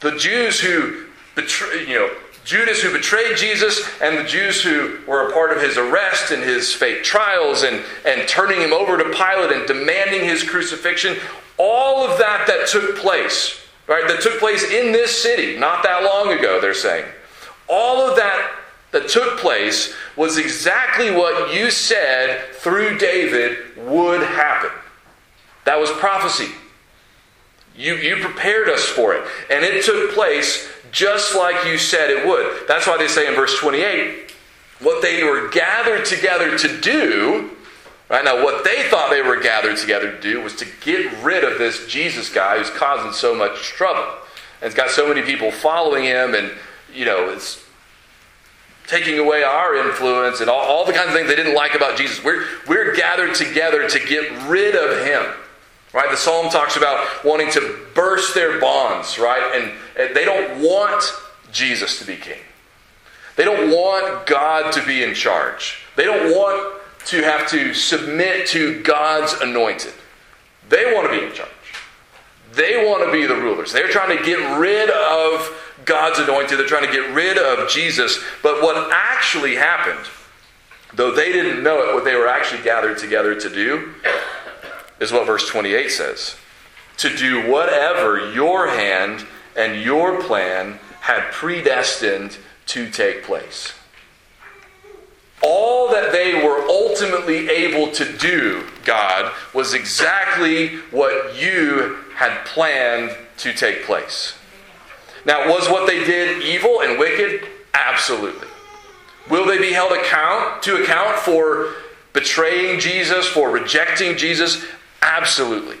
The 0.00 0.16
Jews 0.16 0.60
who 0.60 1.06
betrayed, 1.34 1.88
you 1.88 1.94
know, 1.94 2.10
Judas 2.50 2.82
who 2.82 2.92
betrayed 2.92 3.36
Jesus 3.36 3.88
and 4.02 4.18
the 4.18 4.24
Jews 4.24 4.60
who 4.60 4.98
were 5.06 5.28
a 5.28 5.32
part 5.32 5.56
of 5.56 5.62
his 5.62 5.78
arrest 5.78 6.32
and 6.32 6.42
his 6.42 6.74
fake 6.74 7.04
trials 7.04 7.62
and, 7.62 7.80
and 8.04 8.26
turning 8.26 8.60
him 8.60 8.72
over 8.72 8.98
to 8.98 9.04
Pilate 9.04 9.52
and 9.52 9.68
demanding 9.68 10.24
his 10.24 10.42
crucifixion, 10.42 11.16
all 11.58 12.04
of 12.04 12.18
that 12.18 12.48
that 12.48 12.66
took 12.66 12.96
place, 12.96 13.64
right, 13.86 14.02
that 14.08 14.20
took 14.20 14.40
place 14.40 14.64
in 14.64 14.90
this 14.90 15.22
city 15.22 15.60
not 15.60 15.84
that 15.84 16.02
long 16.02 16.36
ago, 16.36 16.60
they're 16.60 16.74
saying. 16.74 17.04
All 17.68 18.00
of 18.00 18.16
that 18.16 18.50
that 18.90 19.08
took 19.08 19.38
place 19.38 19.94
was 20.16 20.36
exactly 20.36 21.12
what 21.12 21.54
you 21.54 21.70
said 21.70 22.52
through 22.54 22.98
David 22.98 23.58
would 23.76 24.22
happen. 24.22 24.72
That 25.66 25.78
was 25.78 25.88
prophecy. 25.92 26.48
You, 27.76 27.94
you 27.94 28.16
prepared 28.16 28.68
us 28.68 28.84
for 28.84 29.14
it. 29.14 29.22
And 29.52 29.64
it 29.64 29.84
took 29.84 30.14
place 30.14 30.68
just 30.92 31.34
like 31.36 31.64
you 31.66 31.78
said 31.78 32.10
it 32.10 32.26
would. 32.26 32.66
That's 32.68 32.86
why 32.86 32.98
they 32.98 33.08
say 33.08 33.26
in 33.28 33.34
verse 33.34 33.58
28 33.58 34.30
what 34.80 35.02
they 35.02 35.22
were 35.22 35.48
gathered 35.48 36.04
together 36.04 36.56
to 36.58 36.80
do. 36.80 37.50
Right 38.08 38.24
now, 38.24 38.42
what 38.42 38.64
they 38.64 38.88
thought 38.88 39.10
they 39.10 39.22
were 39.22 39.38
gathered 39.40 39.76
together 39.76 40.10
to 40.10 40.20
do 40.20 40.42
was 40.42 40.56
to 40.56 40.66
get 40.80 41.22
rid 41.22 41.44
of 41.44 41.58
this 41.58 41.86
Jesus 41.86 42.28
guy 42.28 42.58
who's 42.58 42.70
causing 42.70 43.12
so 43.12 43.34
much 43.34 43.60
trouble. 43.60 44.02
And 44.60 44.66
it's 44.66 44.74
got 44.74 44.90
so 44.90 45.06
many 45.06 45.22
people 45.22 45.52
following 45.52 46.04
him, 46.04 46.34
and, 46.34 46.50
you 46.92 47.04
know, 47.04 47.28
it's 47.28 47.64
taking 48.88 49.20
away 49.20 49.44
our 49.44 49.76
influence 49.76 50.40
and 50.40 50.50
all, 50.50 50.58
all 50.58 50.84
the 50.84 50.92
kinds 50.92 51.08
of 51.08 51.14
things 51.14 51.28
they 51.28 51.36
didn't 51.36 51.54
like 51.54 51.74
about 51.74 51.96
Jesus. 51.96 52.24
We're, 52.24 52.44
we're 52.66 52.96
gathered 52.96 53.36
together 53.36 53.88
to 53.88 53.98
get 54.00 54.48
rid 54.48 54.74
of 54.74 55.06
him. 55.06 55.32
Right? 55.92 56.10
The 56.10 56.16
psalm 56.16 56.50
talks 56.50 56.76
about 56.76 57.24
wanting 57.24 57.50
to 57.52 57.78
burst 57.94 58.34
their 58.34 58.60
bonds, 58.60 59.18
right? 59.18 59.74
And 59.96 60.14
they 60.14 60.24
don't 60.24 60.60
want 60.62 61.02
Jesus 61.50 61.98
to 61.98 62.06
be 62.06 62.16
king. 62.16 62.38
They 63.36 63.44
don't 63.44 63.70
want 63.70 64.26
God 64.26 64.72
to 64.72 64.84
be 64.86 65.02
in 65.02 65.14
charge. 65.14 65.82
They 65.96 66.04
don't 66.04 66.36
want 66.36 66.80
to 67.06 67.22
have 67.22 67.48
to 67.48 67.74
submit 67.74 68.46
to 68.48 68.82
God's 68.82 69.32
anointed. 69.40 69.94
They 70.68 70.92
want 70.94 71.10
to 71.10 71.18
be 71.18 71.26
in 71.26 71.32
charge. 71.32 71.48
They 72.52 72.84
want 72.86 73.04
to 73.04 73.12
be 73.12 73.26
the 73.26 73.34
rulers. 73.34 73.72
They're 73.72 73.88
trying 73.88 74.16
to 74.16 74.24
get 74.24 74.58
rid 74.58 74.90
of 74.90 75.74
God's 75.84 76.18
anointed. 76.18 76.58
They're 76.58 76.66
trying 76.66 76.86
to 76.86 76.92
get 76.92 77.12
rid 77.14 77.38
of 77.38 77.68
Jesus. 77.68 78.22
But 78.42 78.62
what 78.62 78.90
actually 78.92 79.56
happened, 79.56 80.06
though 80.94 81.10
they 81.12 81.32
didn't 81.32 81.62
know 81.62 81.82
it, 81.82 81.94
what 81.94 82.04
they 82.04 82.14
were 82.14 82.28
actually 82.28 82.62
gathered 82.62 82.98
together 82.98 83.34
to 83.34 83.48
do 83.48 83.94
is 85.00 85.12
what 85.12 85.26
verse 85.26 85.48
28 85.48 85.90
says 85.90 86.36
to 86.98 87.16
do 87.16 87.50
whatever 87.50 88.30
your 88.32 88.68
hand 88.68 89.26
and 89.56 89.82
your 89.82 90.22
plan 90.22 90.78
had 91.00 91.32
predestined 91.32 92.36
to 92.66 92.90
take 92.90 93.24
place. 93.24 93.72
All 95.42 95.90
that 95.90 96.12
they 96.12 96.34
were 96.34 96.60
ultimately 96.68 97.48
able 97.48 97.90
to 97.92 98.16
do, 98.18 98.66
God, 98.84 99.32
was 99.54 99.72
exactly 99.72 100.76
what 100.90 101.34
you 101.40 101.96
had 102.14 102.44
planned 102.44 103.16
to 103.38 103.54
take 103.54 103.84
place. 103.84 104.34
Now, 105.24 105.48
was 105.48 105.68
what 105.70 105.86
they 105.86 106.04
did 106.04 106.42
evil 106.42 106.82
and 106.82 106.98
wicked? 106.98 107.48
Absolutely. 107.72 108.48
Will 109.30 109.46
they 109.46 109.58
be 109.58 109.72
held 109.72 109.92
account 109.92 110.62
to 110.64 110.82
account 110.82 111.18
for 111.18 111.74
betraying 112.12 112.78
Jesus, 112.78 113.26
for 113.26 113.50
rejecting 113.50 114.18
Jesus? 114.18 114.64
Absolutely. 115.02 115.76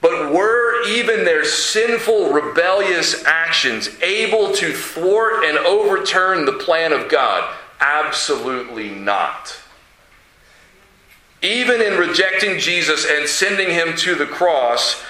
But 0.00 0.32
were 0.32 0.84
even 0.88 1.24
their 1.24 1.44
sinful, 1.44 2.32
rebellious 2.32 3.24
actions 3.24 3.88
able 4.02 4.52
to 4.54 4.72
thwart 4.72 5.44
and 5.44 5.56
overturn 5.58 6.44
the 6.44 6.52
plan 6.52 6.92
of 6.92 7.08
God? 7.08 7.54
Absolutely 7.80 8.90
not. 8.90 9.56
Even 11.40 11.80
in 11.80 11.98
rejecting 11.98 12.58
Jesus 12.58 13.06
and 13.08 13.28
sending 13.28 13.70
him 13.70 13.96
to 13.98 14.14
the 14.14 14.26
cross, 14.26 15.02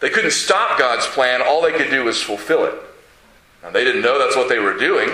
they 0.00 0.10
couldn't 0.10 0.32
stop 0.32 0.78
God's 0.78 1.06
plan. 1.06 1.42
All 1.42 1.62
they 1.62 1.72
could 1.72 1.90
do 1.90 2.04
was 2.04 2.22
fulfill 2.22 2.64
it. 2.66 2.74
Now, 3.62 3.70
they 3.70 3.84
didn't 3.84 4.02
know 4.02 4.18
that's 4.18 4.36
what 4.36 4.48
they 4.48 4.58
were 4.58 4.76
doing, 4.76 5.10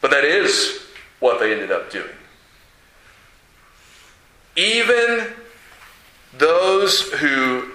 but 0.00 0.10
that 0.10 0.24
is 0.24 0.82
what 1.20 1.40
they 1.40 1.52
ended 1.52 1.72
up 1.72 1.90
doing. 1.90 2.08
Even 4.56 5.32
those 6.36 7.10
who 7.12 7.70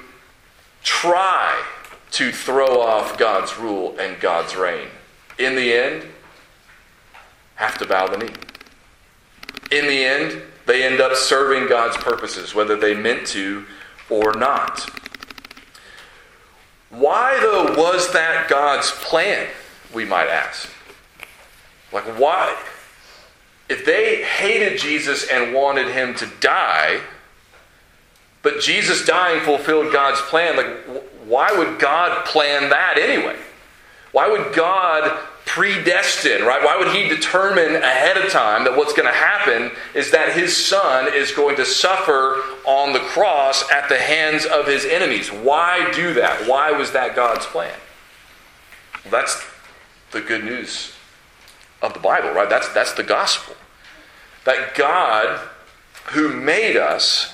try 0.83 1.61
to 2.11 2.31
throw 2.31 2.81
off 2.81 3.17
God's 3.17 3.57
rule 3.57 3.97
and 3.99 4.19
God's 4.19 4.55
reign, 4.55 4.87
in 5.37 5.55
the 5.55 5.73
end, 5.73 6.05
have 7.55 7.77
to 7.77 7.85
bow 7.85 8.07
the 8.07 8.17
knee. 8.17 8.33
In 9.71 9.87
the 9.87 10.03
end, 10.03 10.41
they 10.65 10.83
end 10.83 11.01
up 11.01 11.15
serving 11.15 11.67
God's 11.67 11.97
purposes, 11.97 12.55
whether 12.55 12.75
they 12.75 12.95
meant 12.95 13.27
to 13.27 13.65
or 14.09 14.33
not. 14.33 14.89
Why, 16.89 17.37
though, 17.41 17.75
was 17.75 18.11
that 18.13 18.49
God's 18.49 18.91
plan, 18.91 19.47
we 19.93 20.05
might 20.05 20.27
ask? 20.27 20.69
Like, 21.91 22.05
why? 22.19 22.55
If 23.69 23.85
they 23.85 24.23
hated 24.23 24.79
Jesus 24.79 25.27
and 25.27 25.53
wanted 25.53 25.89
him 25.89 26.15
to 26.15 26.27
die, 26.39 27.01
but 28.41 28.61
Jesus 28.61 29.05
dying 29.05 29.41
fulfilled 29.41 29.91
God's 29.91 30.21
plan. 30.21 30.55
Like, 30.55 31.03
why 31.25 31.51
would 31.51 31.79
God 31.79 32.25
plan 32.25 32.69
that 32.69 32.97
anyway? 32.97 33.37
Why 34.11 34.29
would 34.29 34.55
God 34.55 35.19
predestine, 35.45 36.45
right? 36.45 36.63
Why 36.63 36.77
would 36.77 36.95
He 36.95 37.09
determine 37.09 37.75
ahead 37.75 38.17
of 38.17 38.31
time 38.31 38.63
that 38.63 38.75
what's 38.77 38.93
going 38.93 39.07
to 39.07 39.15
happen 39.15 39.71
is 39.93 40.11
that 40.11 40.33
His 40.33 40.55
Son 40.55 41.13
is 41.13 41.31
going 41.31 41.57
to 41.57 41.65
suffer 41.65 42.41
on 42.65 42.93
the 42.93 42.99
cross 42.99 43.69
at 43.71 43.89
the 43.89 43.97
hands 43.97 44.45
of 44.45 44.67
His 44.67 44.85
enemies? 44.85 45.29
Why 45.29 45.91
do 45.91 46.13
that? 46.15 46.47
Why 46.47 46.71
was 46.71 46.91
that 46.93 47.15
God's 47.15 47.45
plan? 47.45 47.75
Well, 49.03 49.11
that's 49.11 49.45
the 50.11 50.21
good 50.21 50.43
news 50.43 50.93
of 51.81 51.93
the 51.93 51.99
Bible, 51.99 52.31
right? 52.31 52.49
That's, 52.49 52.69
that's 52.73 52.93
the 52.93 53.03
gospel. 53.03 53.55
That 54.45 54.75
God, 54.75 55.39
who 56.11 56.29
made 56.29 56.77
us, 56.77 57.33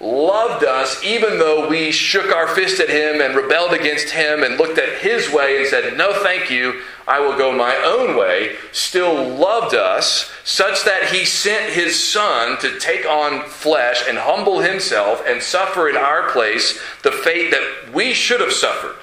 loved 0.00 0.62
us 0.62 1.02
even 1.04 1.38
though 1.38 1.68
we 1.68 1.90
shook 1.90 2.34
our 2.34 2.48
fist 2.48 2.80
at 2.80 2.90
him 2.90 3.20
and 3.22 3.34
rebelled 3.34 3.72
against 3.72 4.10
him 4.10 4.42
and 4.42 4.58
looked 4.58 4.78
at 4.78 4.98
his 4.98 5.32
way 5.32 5.56
and 5.58 5.66
said, 5.66 5.96
No, 5.96 6.12
thank 6.22 6.50
you, 6.50 6.82
I 7.08 7.20
will 7.20 7.36
go 7.38 7.56
my 7.56 7.74
own 7.76 8.16
way, 8.16 8.56
still 8.72 9.28
loved 9.28 9.74
us 9.74 10.30
such 10.44 10.84
that 10.84 11.10
he 11.10 11.24
sent 11.24 11.72
his 11.72 12.02
son 12.02 12.58
to 12.58 12.78
take 12.78 13.06
on 13.06 13.48
flesh 13.48 14.04
and 14.06 14.18
humble 14.18 14.60
himself 14.60 15.22
and 15.26 15.42
suffer 15.42 15.88
in 15.88 15.96
our 15.96 16.30
place 16.30 16.78
the 17.02 17.12
fate 17.12 17.50
that 17.50 17.92
we 17.92 18.12
should 18.12 18.40
have 18.40 18.52
suffered. 18.52 18.96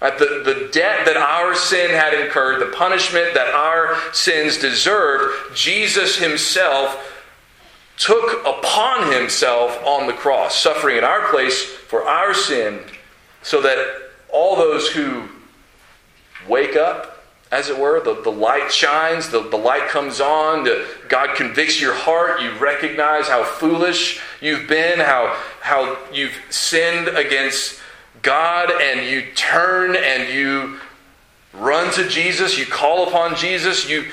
Right? 0.00 0.18
The, 0.18 0.42
the 0.44 0.68
debt 0.72 1.06
that 1.06 1.16
our 1.16 1.54
sin 1.54 1.90
had 1.90 2.12
incurred, 2.14 2.60
the 2.60 2.76
punishment 2.76 3.34
that 3.34 3.48
our 3.54 3.96
sins 4.12 4.58
deserved, 4.58 5.56
Jesus 5.56 6.16
himself 6.16 7.12
took 7.96 8.44
upon 8.46 9.10
himself 9.12 9.82
on 9.84 10.06
the 10.06 10.12
cross, 10.12 10.54
suffering 10.54 10.98
in 10.98 11.04
our 11.04 11.28
place 11.30 11.64
for 11.64 12.04
our 12.04 12.34
sin, 12.34 12.80
so 13.42 13.62
that 13.62 14.10
all 14.30 14.56
those 14.56 14.88
who 14.90 15.28
wake 16.46 16.76
up, 16.76 17.24
as 17.50 17.70
it 17.70 17.78
were, 17.78 18.02
the, 18.02 18.20
the 18.22 18.30
light 18.30 18.70
shines, 18.70 19.30
the, 19.30 19.40
the 19.48 19.56
light 19.56 19.88
comes 19.88 20.20
on, 20.20 20.64
the, 20.64 20.86
God 21.08 21.36
convicts 21.36 21.80
your 21.80 21.94
heart, 21.94 22.42
you 22.42 22.50
recognize 22.58 23.28
how 23.28 23.44
foolish 23.44 24.20
you've 24.42 24.68
been, 24.68 24.98
how, 24.98 25.40
how 25.62 25.96
you've 26.12 26.36
sinned 26.50 27.08
against 27.08 27.80
God, 28.26 28.72
and 28.72 29.08
you 29.08 29.22
turn 29.36 29.94
and 29.94 30.28
you 30.34 30.80
run 31.54 31.92
to 31.94 32.08
Jesus, 32.08 32.58
you 32.58 32.66
call 32.66 33.06
upon 33.06 33.36
Jesus, 33.36 33.88
you 33.88 34.04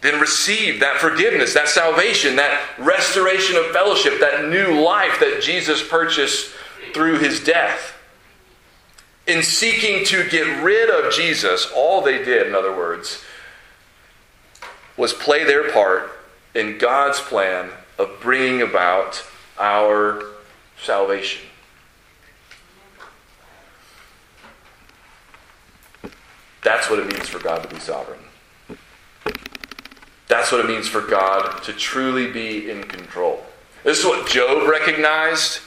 then 0.00 0.18
receive 0.18 0.80
that 0.80 0.96
forgiveness, 0.96 1.52
that 1.52 1.68
salvation, 1.68 2.36
that 2.36 2.60
restoration 2.78 3.56
of 3.56 3.66
fellowship, 3.66 4.18
that 4.20 4.48
new 4.48 4.80
life 4.82 5.20
that 5.20 5.42
Jesus 5.42 5.86
purchased 5.86 6.52
through 6.94 7.18
his 7.18 7.44
death. 7.44 7.94
In 9.26 9.42
seeking 9.42 10.04
to 10.06 10.28
get 10.30 10.62
rid 10.64 10.88
of 10.88 11.12
Jesus, 11.12 11.70
all 11.76 12.00
they 12.00 12.24
did, 12.24 12.46
in 12.46 12.54
other 12.54 12.74
words, 12.74 13.22
was 14.96 15.12
play 15.12 15.44
their 15.44 15.70
part 15.70 16.10
in 16.54 16.78
God's 16.78 17.20
plan 17.20 17.70
of 17.98 18.18
bringing 18.20 18.62
about 18.62 19.22
our 19.60 20.24
salvation. 20.82 21.42
That's 26.62 26.88
what 26.88 26.98
it 26.98 27.06
means 27.06 27.28
for 27.28 27.38
God 27.38 27.62
to 27.62 27.68
be 27.68 27.80
sovereign. 27.80 28.20
That's 30.28 30.50
what 30.50 30.60
it 30.60 30.66
means 30.66 30.88
for 30.88 31.02
God 31.02 31.62
to 31.64 31.72
truly 31.72 32.30
be 32.30 32.70
in 32.70 32.84
control. 32.84 33.44
This 33.84 33.98
is 33.98 34.04
what 34.04 34.28
Job 34.28 34.68
recognized. 34.68 35.60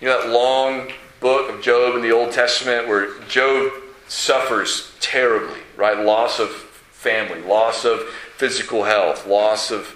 You 0.00 0.08
know, 0.08 0.22
that 0.22 0.30
long 0.30 0.90
book 1.20 1.48
of 1.48 1.62
Job 1.62 1.94
in 1.94 2.02
the 2.02 2.10
Old 2.10 2.32
Testament 2.32 2.88
where 2.88 3.20
Job 3.28 3.72
suffers 4.08 4.92
terribly, 5.00 5.60
right? 5.76 5.98
Loss 5.98 6.40
of 6.40 6.50
family, 6.50 7.40
loss 7.42 7.84
of 7.84 8.00
physical 8.36 8.84
health, 8.84 9.26
loss 9.26 9.70
of, 9.70 9.94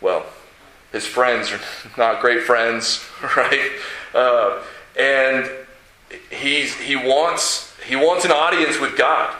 well, 0.00 0.24
his 0.92 1.04
friends 1.04 1.52
are 1.52 1.60
not 1.98 2.20
great 2.20 2.44
friends, 2.44 3.04
right? 3.36 3.72
Uh, 4.14 4.62
and 4.98 5.50
he's, 6.30 6.74
he, 6.76 6.96
wants, 6.96 7.65
he 7.86 7.96
wants 7.96 8.24
an 8.24 8.32
audience 8.32 8.80
with 8.80 8.96
God, 8.96 9.34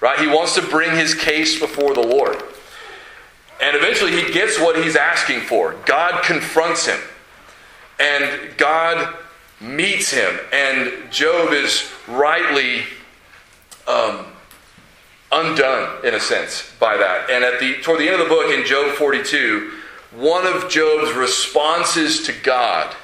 right? 0.00 0.18
He 0.18 0.26
wants 0.26 0.54
to 0.54 0.62
bring 0.62 0.96
his 0.96 1.14
case 1.14 1.58
before 1.58 1.94
the 1.94 2.00
Lord. 2.06 2.42
And 3.62 3.76
eventually 3.76 4.12
he 4.12 4.32
gets 4.32 4.58
what 4.58 4.82
he's 4.82 4.96
asking 4.96 5.40
for. 5.40 5.74
God 5.84 6.24
confronts 6.24 6.86
him. 6.86 6.98
And 7.98 8.56
God 8.56 9.14
meets 9.60 10.10
him. 10.10 10.38
And 10.52 11.10
Job 11.10 11.52
is 11.52 11.92
rightly 12.08 12.84
um, 13.86 14.24
undone, 15.30 16.04
in 16.04 16.14
a 16.14 16.20
sense, 16.20 16.72
by 16.80 16.96
that. 16.96 17.28
And 17.30 17.44
at 17.44 17.60
the 17.60 17.76
toward 17.82 18.00
the 18.00 18.08
end 18.08 18.20
of 18.20 18.28
the 18.28 18.34
book, 18.34 18.50
in 18.50 18.64
Job 18.64 18.94
42, 18.96 19.72
one 20.12 20.46
of 20.46 20.70
Job's 20.70 21.12
responses 21.12 22.24
to 22.26 22.32
God, 22.32 22.94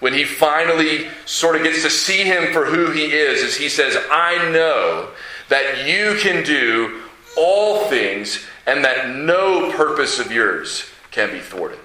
when 0.00 0.12
he 0.12 0.24
finally 0.24 1.08
sort 1.24 1.56
of 1.56 1.62
gets 1.62 1.82
to 1.82 1.90
see 1.90 2.22
him 2.22 2.52
for 2.52 2.66
who 2.66 2.90
he 2.90 3.12
is, 3.12 3.42
is 3.42 3.56
he 3.56 3.68
says, 3.68 3.96
I 4.10 4.50
know 4.52 5.10
that 5.48 5.86
you 5.86 6.16
can 6.20 6.44
do 6.44 7.02
all 7.36 7.86
things 7.88 8.44
and 8.66 8.84
that 8.84 9.14
no 9.14 9.72
purpose 9.72 10.18
of 10.18 10.30
yours 10.30 10.84
can 11.10 11.30
be 11.30 11.40
thwarted. 11.40 11.78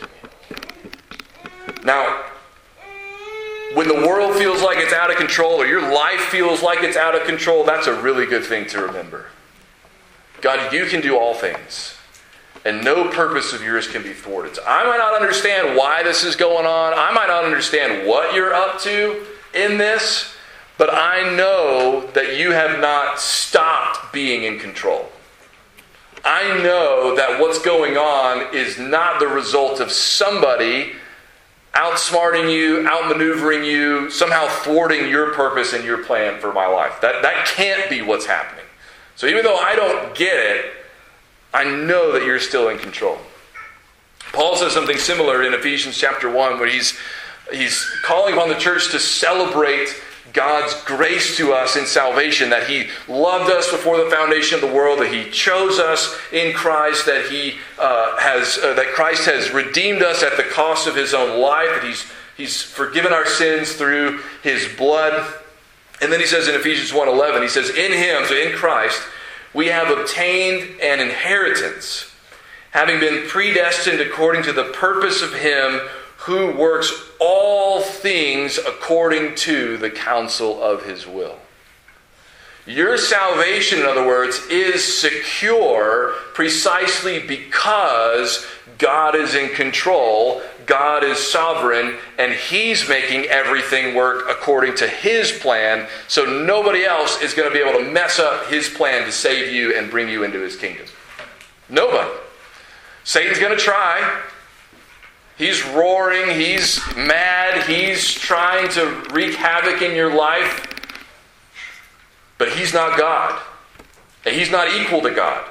Now, 1.84 2.26
when 3.74 3.88
the 3.88 3.95
world 3.95 4.36
feels 4.36 4.62
like 4.62 4.78
it's 4.80 4.93
out 4.93 5.10
of 5.10 5.17
control 5.17 5.54
or 5.54 5.65
your 5.65 5.93
life 5.93 6.19
feels 6.19 6.62
like 6.62 6.84
it's 6.84 6.97
out 6.97 7.15
of 7.15 7.26
control, 7.26 7.63
that's 7.63 7.88
a 7.88 8.02
really 8.02 8.26
good 8.26 8.43
thing 8.43 8.65
to 8.67 8.82
remember. 8.82 9.28
God, 10.41 10.74
you 10.74 10.86
can 10.86 11.02
do 11.02 11.17
all 11.17 11.34
things, 11.34 11.95
and 12.65 12.84
no 12.84 13.10
purpose 13.10 13.54
of 13.54 13.63
yours 13.63 13.88
can 13.88 14.04
be 14.04 14.13
thwarted. 14.13 14.56
So 14.56 14.63
I 14.65 14.86
might 14.86 14.97
not 14.97 15.19
understand 15.19 15.76
why 15.76 16.04
this 16.04 16.24
is 16.24 16.36
going 16.36 16.65
on, 16.65 16.93
I 16.93 17.12
might 17.12 17.28
not 17.28 17.43
understand 17.43 18.08
what 18.08 18.36
you're 18.36 18.54
up 18.54 18.80
to 18.82 19.26
in 19.54 19.78
this, 19.78 20.34
but 20.78 20.93
I 20.93 21.36
know 21.36 22.08
that 22.13 22.38
you 22.38 22.52
have 22.52 22.80
not 22.80 23.19
stopped 23.19 24.13
being 24.13 24.43
in 24.43 24.60
control. 24.60 25.10
I 26.24 26.62
know 26.62 27.15
that 27.15 27.39
what's 27.39 27.60
going 27.60 27.97
on 27.97 28.56
is 28.56 28.78
not 28.78 29.19
the 29.19 29.28
result 29.28 29.80
of 29.80 29.91
somebody 29.91 30.93
outsmarting 31.74 32.54
you, 32.54 32.84
outmaneuvering 32.84 33.65
you, 33.65 34.10
somehow 34.12 34.47
thwarting 34.47 35.10
your 35.10 35.34
purpose 35.34 35.74
and 35.74 35.84
your 35.84 36.04
plan 36.04 36.39
for 36.39 36.54
my 36.54 36.67
life. 36.67 37.00
That, 37.02 37.21
that 37.24 37.47
can't 37.47 37.89
be 37.89 38.02
what's 38.02 38.26
happening. 38.26 38.65
So 39.15 39.28
even 39.28 39.43
though 39.43 39.58
I 39.58 39.76
don't 39.76 40.13
get 40.15 40.36
it, 40.36 40.65
I 41.53 41.63
know 41.63 42.11
that 42.13 42.25
you're 42.25 42.39
still 42.39 42.69
in 42.69 42.77
control. 42.77 43.17
Paul 44.31 44.55
says 44.55 44.71
something 44.71 44.97
similar 44.97 45.43
in 45.43 45.53
Ephesians 45.53 45.97
chapter 45.97 46.29
1 46.29 46.59
where 46.59 46.69
he's, 46.69 46.97
he's 47.51 47.85
calling 48.03 48.33
upon 48.33 48.49
the 48.49 48.55
church 48.55 48.91
to 48.91 48.99
celebrate 48.99 49.89
God's 50.33 50.73
grace 50.83 51.35
to 51.37 51.53
us 51.53 51.75
in 51.75 51.85
salvation, 51.85 52.49
that 52.51 52.67
He 52.67 52.87
loved 53.07 53.51
us 53.51 53.69
before 53.69 54.01
the 54.03 54.09
foundation 54.09 54.55
of 54.55 54.61
the 54.61 54.73
world, 54.73 54.99
that 54.99 55.11
He 55.13 55.29
chose 55.29 55.79
us 55.79 56.17
in 56.31 56.53
Christ, 56.53 57.05
that 57.05 57.25
He 57.29 57.57
uh, 57.77 58.17
has 58.17 58.57
uh, 58.57 58.73
that 58.75 58.93
Christ 58.93 59.25
has 59.25 59.51
redeemed 59.51 60.01
us 60.01 60.23
at 60.23 60.37
the 60.37 60.43
cost 60.43 60.87
of 60.87 60.95
His 60.95 61.13
own 61.13 61.41
life, 61.41 61.67
that 61.73 61.83
He's 61.83 62.05
He's 62.37 62.61
forgiven 62.61 63.13
our 63.13 63.25
sins 63.25 63.73
through 63.73 64.21
His 64.41 64.67
blood. 64.77 65.33
And 66.01 66.11
then 66.11 66.19
he 66.19 66.25
says 66.25 66.47
in 66.47 66.55
Ephesians 66.55 66.91
1:11, 66.91 67.41
he 67.41 67.47
says, 67.47 67.69
"In 67.69 67.91
Him, 67.91 68.25
so 68.25 68.35
in 68.35 68.53
Christ, 68.53 69.01
we 69.53 69.67
have 69.67 69.95
obtained 69.95 70.79
an 70.81 70.99
inheritance, 70.99 72.11
having 72.71 72.99
been 72.99 73.27
predestined 73.27 74.01
according 74.01 74.43
to 74.43 74.53
the 74.53 74.65
purpose 74.65 75.21
of 75.21 75.33
Him." 75.33 75.81
who 76.25 76.55
works 76.55 76.93
all 77.19 77.81
things 77.81 78.59
according 78.59 79.33
to 79.33 79.77
the 79.77 79.89
counsel 79.89 80.61
of 80.61 80.85
his 80.85 81.07
will. 81.07 81.35
Your 82.67 82.95
salvation, 82.95 83.79
in 83.79 83.85
other 83.85 84.05
words, 84.05 84.39
is 84.47 84.99
secure 84.99 86.13
precisely 86.35 87.19
because 87.19 88.45
God 88.77 89.15
is 89.15 89.33
in 89.33 89.49
control, 89.49 90.43
God 90.71 91.03
is 91.03 91.17
sovereign, 91.17 91.97
and 92.17 92.31
He's 92.31 92.88
making 92.88 93.25
everything 93.25 93.93
work 93.93 94.23
according 94.29 94.75
to 94.75 94.88
His 94.88 95.29
plan, 95.29 95.86
so 96.07 96.23
nobody 96.23 96.86
else 96.86 97.21
is 97.21 97.34
going 97.34 97.49
to 97.49 97.53
be 97.53 97.62
able 97.62 97.77
to 97.77 97.91
mess 97.91 98.19
up 98.19 98.47
His 98.47 98.69
plan 98.69 99.05
to 99.05 99.12
save 99.12 99.51
you 99.51 99.77
and 99.77 99.91
bring 99.91 100.07
you 100.07 100.23
into 100.23 100.39
His 100.39 100.55
kingdom. 100.55 100.86
Nobody. 101.67 102.10
Satan's 103.03 103.38
going 103.38 103.51
to 103.51 103.62
try. 103.62 104.21
He's 105.38 105.62
roaring, 105.65 106.39
he's 106.39 106.79
mad, 106.95 107.67
he's 107.67 108.10
trying 108.10 108.69
to 108.69 109.03
wreak 109.12 109.36
havoc 109.36 109.81
in 109.81 109.93
your 109.93 110.15
life. 110.15 110.67
But 112.38 112.53
he's 112.53 112.73
not 112.73 112.97
God. 112.97 113.41
And 114.25 114.34
he's 114.34 114.49
not 114.49 114.73
equal 114.73 115.01
to 115.01 115.12
God. 115.12 115.43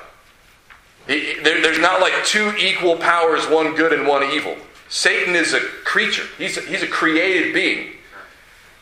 He, 1.06 1.34
there, 1.42 1.60
there's 1.60 1.78
not 1.78 2.00
like 2.00 2.24
two 2.24 2.54
equal 2.56 2.96
powers, 2.96 3.46
one 3.48 3.74
good 3.74 3.92
and 3.92 4.06
one 4.06 4.22
evil. 4.22 4.56
Satan 4.90 5.36
is 5.36 5.54
a 5.54 5.60
creature, 5.60 6.26
he's 6.36 6.58
a, 6.58 6.62
he's 6.62 6.82
a 6.82 6.88
created 6.88 7.54
being. 7.54 7.92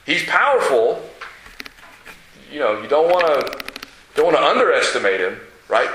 He's 0.06 0.24
powerful. 0.24 1.06
You 2.50 2.60
know, 2.60 2.80
you 2.80 2.88
don't 2.88 3.10
want 3.10 3.26
to 3.26 3.64
don't 4.14 4.32
want 4.32 4.38
to 4.38 4.42
underestimate 4.42 5.20
him, 5.20 5.38
right? 5.68 5.90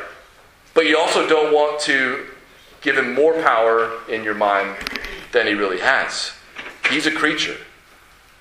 But 0.75 0.85
you 0.85 0.97
also 0.97 1.27
don't 1.27 1.51
want 1.51 1.81
to 1.81 2.27
give 2.81 2.95
him 2.95 3.15
more 3.15 3.33
power 3.41 3.99
in 4.07 4.23
your 4.23 4.35
mind 4.35 4.77
than 5.31 5.47
he 5.47 5.53
really 5.53 5.79
has. 5.79 6.31
He's 6.89 7.07
a 7.07 7.11
creature, 7.11 7.57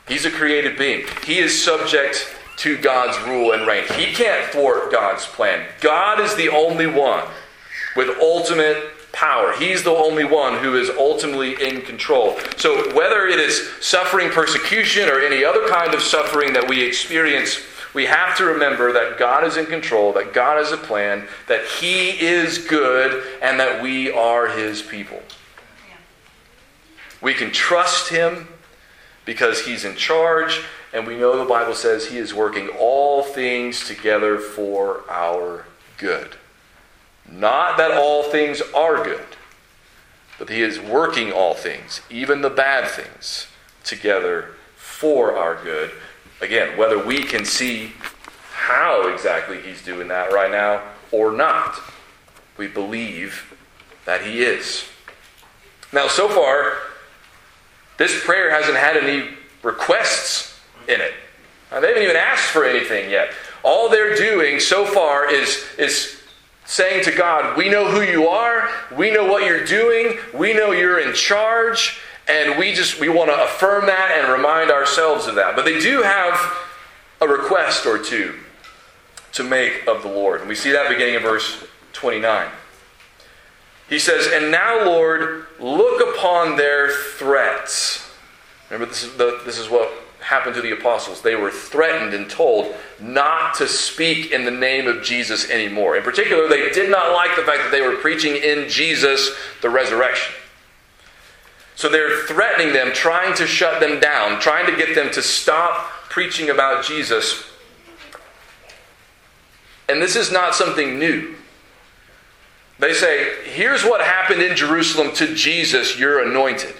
he's 0.06 0.26
a 0.26 0.30
created 0.30 0.76
being. 0.76 1.06
He 1.24 1.38
is 1.38 1.64
subject 1.64 2.28
to 2.58 2.76
God's 2.76 3.18
rule 3.26 3.52
and 3.52 3.66
reign. 3.66 3.84
He 3.94 4.12
can't 4.12 4.52
thwart 4.52 4.92
God's 4.92 5.24
plan. 5.24 5.66
God 5.80 6.20
is 6.20 6.34
the 6.36 6.50
only 6.50 6.86
one 6.86 7.26
with 7.96 8.10
ultimate 8.20 8.91
power. 9.12 9.52
He's 9.52 9.82
the 9.82 9.90
only 9.90 10.24
one 10.24 10.58
who 10.58 10.76
is 10.76 10.90
ultimately 10.90 11.62
in 11.62 11.82
control. 11.82 12.38
So, 12.56 12.94
whether 12.94 13.26
it 13.26 13.38
is 13.38 13.70
suffering 13.80 14.30
persecution 14.30 15.08
or 15.08 15.20
any 15.20 15.44
other 15.44 15.68
kind 15.68 15.94
of 15.94 16.02
suffering 16.02 16.52
that 16.54 16.68
we 16.68 16.82
experience, 16.82 17.60
we 17.94 18.06
have 18.06 18.36
to 18.38 18.44
remember 18.44 18.92
that 18.92 19.18
God 19.18 19.44
is 19.44 19.56
in 19.56 19.66
control, 19.66 20.12
that 20.14 20.32
God 20.32 20.56
has 20.56 20.72
a 20.72 20.78
plan, 20.78 21.28
that 21.46 21.64
He 21.64 22.10
is 22.10 22.58
good, 22.58 23.22
and 23.42 23.60
that 23.60 23.82
we 23.82 24.10
are 24.10 24.48
His 24.48 24.80
people. 24.80 25.22
We 27.20 27.34
can 27.34 27.52
trust 27.52 28.08
Him 28.08 28.48
because 29.24 29.66
He's 29.66 29.84
in 29.84 29.94
charge, 29.94 30.62
and 30.92 31.06
we 31.06 31.16
know 31.16 31.38
the 31.38 31.44
Bible 31.44 31.74
says 31.74 32.06
He 32.06 32.18
is 32.18 32.32
working 32.32 32.68
all 32.80 33.22
things 33.22 33.86
together 33.86 34.38
for 34.38 35.04
our 35.10 35.66
good. 35.98 36.36
Not 37.32 37.78
that 37.78 37.92
all 37.92 38.24
things 38.24 38.60
are 38.74 39.02
good, 39.02 39.24
but 40.38 40.48
He 40.48 40.62
is 40.62 40.78
working 40.78 41.32
all 41.32 41.54
things, 41.54 42.02
even 42.10 42.42
the 42.42 42.50
bad 42.50 42.88
things, 42.88 43.46
together 43.84 44.50
for 44.76 45.36
our 45.36 45.62
good. 45.62 45.90
Again, 46.40 46.76
whether 46.76 47.02
we 47.02 47.22
can 47.24 47.44
see 47.44 47.92
how 48.52 49.08
exactly 49.08 49.60
He's 49.60 49.82
doing 49.82 50.08
that 50.08 50.32
right 50.32 50.50
now 50.50 50.82
or 51.10 51.32
not, 51.32 51.80
we 52.58 52.66
believe 52.66 53.54
that 54.04 54.22
He 54.22 54.42
is. 54.42 54.84
Now, 55.92 56.08
so 56.08 56.28
far, 56.28 56.74
this 57.96 58.24
prayer 58.24 58.50
hasn't 58.50 58.76
had 58.76 58.96
any 58.96 59.28
requests 59.62 60.58
in 60.88 61.00
it. 61.00 61.12
Now, 61.70 61.80
they 61.80 61.88
haven't 61.88 62.02
even 62.02 62.16
asked 62.16 62.50
for 62.50 62.64
anything 62.64 63.10
yet. 63.10 63.32
All 63.62 63.88
they're 63.88 64.16
doing 64.16 64.60
so 64.60 64.84
far 64.84 65.32
is, 65.32 65.64
is 65.78 66.21
saying 66.64 67.04
to 67.04 67.12
God, 67.12 67.56
We 67.56 67.68
know 67.68 67.90
who 67.90 68.02
you 68.02 68.28
are, 68.28 68.68
we 68.96 69.10
know 69.10 69.26
what 69.26 69.44
you're 69.44 69.64
doing, 69.64 70.18
we 70.34 70.52
know 70.52 70.72
you're 70.72 71.00
in 71.00 71.14
charge, 71.14 72.00
and 72.28 72.58
we 72.58 72.72
just 72.72 73.00
we 73.00 73.08
want 73.08 73.30
to 73.30 73.44
affirm 73.44 73.86
that 73.86 74.18
and 74.18 74.32
remind 74.32 74.70
ourselves 74.70 75.26
of 75.26 75.34
that. 75.36 75.56
But 75.56 75.64
they 75.64 75.80
do 75.80 76.02
have 76.02 76.34
a 77.20 77.28
request 77.28 77.86
or 77.86 77.98
two 77.98 78.34
to 79.32 79.42
make 79.42 79.86
of 79.86 80.02
the 80.02 80.08
Lord. 80.08 80.40
And 80.40 80.48
we 80.48 80.54
see 80.54 80.72
that 80.72 80.88
beginning 80.88 81.14
in 81.14 81.22
verse 81.22 81.64
29. 81.92 82.48
He 83.88 83.98
says, 83.98 84.26
And 84.32 84.50
now, 84.50 84.84
Lord, 84.84 85.46
look 85.58 86.14
upon 86.14 86.56
their 86.56 86.90
threats. 86.90 88.10
Remember, 88.70 88.90
this 88.90 89.04
is, 89.04 89.16
the, 89.16 89.40
this 89.44 89.58
is 89.58 89.68
what 89.68 89.90
happened 90.22 90.54
to 90.54 90.62
the 90.62 90.72
apostles. 90.72 91.20
They 91.20 91.34
were 91.34 91.50
threatened 91.50 92.14
and 92.14 92.30
told 92.30 92.74
not 93.00 93.54
to 93.54 93.66
speak 93.66 94.30
in 94.30 94.44
the 94.44 94.50
name 94.50 94.86
of 94.86 95.02
Jesus 95.02 95.50
anymore. 95.50 95.96
In 95.96 96.02
particular, 96.02 96.48
they 96.48 96.70
did 96.70 96.90
not 96.90 97.12
like 97.12 97.36
the 97.36 97.42
fact 97.42 97.58
that 97.58 97.70
they 97.70 97.80
were 97.80 97.96
preaching 97.96 98.36
in 98.36 98.68
Jesus 98.68 99.36
the 99.60 99.68
resurrection. 99.68 100.34
So 101.74 101.88
they're 101.88 102.24
threatening 102.26 102.72
them, 102.72 102.92
trying 102.92 103.34
to 103.36 103.46
shut 103.46 103.80
them 103.80 103.98
down, 103.98 104.40
trying 104.40 104.66
to 104.66 104.76
get 104.76 104.94
them 104.94 105.10
to 105.12 105.22
stop 105.22 105.88
preaching 106.08 106.50
about 106.50 106.84
Jesus. 106.84 107.44
And 109.88 110.00
this 110.00 110.14
is 110.14 110.30
not 110.30 110.54
something 110.54 110.98
new. 110.98 111.34
They 112.78 112.94
say, 112.94 113.44
here's 113.44 113.84
what 113.84 114.00
happened 114.00 114.42
in 114.42 114.56
Jerusalem 114.56 115.12
to 115.14 115.34
Jesus, 115.34 115.98
your 115.98 116.22
anointed. 116.22 116.74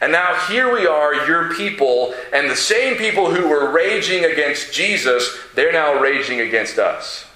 And 0.00 0.12
now 0.12 0.34
here 0.48 0.72
we 0.72 0.86
are, 0.86 1.26
your 1.26 1.54
people, 1.54 2.14
and 2.32 2.50
the 2.50 2.56
same 2.56 2.96
people 2.96 3.34
who 3.34 3.48
were 3.48 3.70
raging 3.70 4.24
against 4.24 4.72
Jesus, 4.72 5.38
they're 5.54 5.72
now 5.72 5.98
raging 5.98 6.40
against 6.40 6.78
us. 6.78 7.26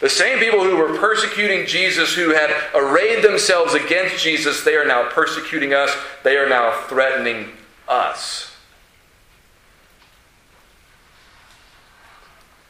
The 0.00 0.08
same 0.08 0.38
people 0.38 0.62
who 0.62 0.76
were 0.76 0.96
persecuting 0.98 1.66
Jesus, 1.66 2.14
who 2.14 2.30
had 2.30 2.54
arrayed 2.74 3.24
themselves 3.24 3.74
against 3.74 4.22
Jesus, 4.22 4.62
they 4.62 4.76
are 4.76 4.84
now 4.84 5.08
persecuting 5.10 5.74
us. 5.74 5.96
They 6.22 6.36
are 6.36 6.48
now 6.48 6.84
threatening 6.88 7.48
us. 7.88 8.54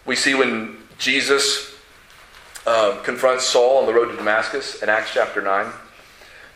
We 0.07 0.17
see 0.17 0.35
when 0.35 0.79
Jesus 0.97 1.75
uh, 2.67 3.03
confronts 3.03 3.45
Saul 3.45 3.79
on 3.79 3.87
the 3.87 3.93
road 3.93 4.11
to 4.11 4.17
Damascus 4.17 4.83
in 4.83 4.89
Acts 4.89 5.11
chapter 5.13 5.43
9. 5.43 5.71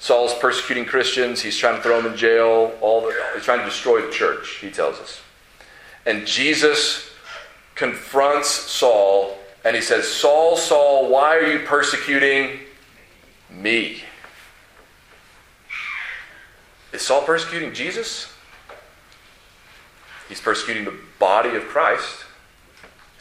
Saul's 0.03 0.35
persecuting 0.35 0.85
Christians. 0.85 1.41
He's 1.41 1.57
trying 1.57 1.77
to 1.77 1.81
throw 1.81 2.03
them 2.03 2.11
in 2.11 2.19
jail. 2.19 2.77
All 2.81 3.03
the, 3.03 3.15
he's 3.37 3.45
trying 3.45 3.61
to 3.61 3.65
destroy 3.65 4.05
the 4.05 4.11
church, 4.11 4.59
he 4.61 4.69
tells 4.69 4.99
us. 4.99 5.21
And 6.05 6.27
Jesus 6.27 7.09
confronts 7.77 8.49
Saul 8.51 9.39
and 9.65 9.77
he 9.77 9.81
says, 9.81 10.09
Saul, 10.09 10.57
Saul, 10.57 11.09
why 11.09 11.37
are 11.37 11.47
you 11.47 11.61
persecuting 11.61 12.59
me? 13.49 14.03
Is 16.93 17.03
Saul 17.03 17.23
persecuting 17.23 17.73
Jesus? 17.73 18.27
He's 20.29 20.41
persecuting 20.41 20.85
the 20.85 20.99
body 21.21 21.51
of 21.51 21.63
Christ. 21.69 22.22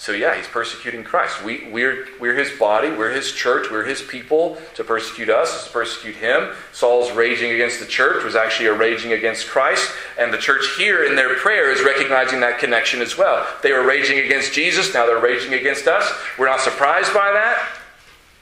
So, 0.02 0.14
yeah, 0.14 0.36
he's 0.36 0.48
persecuting 0.48 1.04
Christ. 1.04 1.44
We, 1.44 1.70
we're, 1.70 2.08
we're 2.20 2.34
his 2.34 2.50
body, 2.58 2.90
we're 2.90 3.12
his 3.12 3.32
church, 3.34 3.70
we're 3.70 3.86
his 3.86 4.02
people. 4.02 4.58
To 4.74 4.84
persecute 4.84 5.30
us 5.30 5.56
is 5.56 5.68
to 5.68 5.70
persecute 5.70 6.16
him. 6.16 6.56
Saul's 6.74 7.12
raging 7.12 7.52
against 7.52 7.80
the 7.80 7.86
church 7.86 8.24
was 8.24 8.36
actually 8.36 8.66
a 8.66 8.74
raging 8.74 9.14
against 9.14 9.48
Christ. 9.48 9.92
And 10.18 10.34
the 10.34 10.40
church 10.40 10.66
here 10.76 11.04
in 11.04 11.16
their 11.16 11.36
prayer 11.36 11.72
is 11.72 11.84
recognizing 11.84 12.40
that 12.40 12.58
connection 12.58 13.00
as 13.00 13.16
well. 13.16 13.46
They 13.62 13.74
were 13.74 13.86
raging 13.86 14.18
against 14.18 14.54
Jesus, 14.54 14.92
now 14.92 15.06
they're 15.06 15.22
raging 15.22 15.54
against 15.54 15.86
us. 15.86 16.12
We're 16.40 16.50
not 16.50 16.62
surprised 16.62 17.14
by 17.14 17.32
that. 17.34 17.64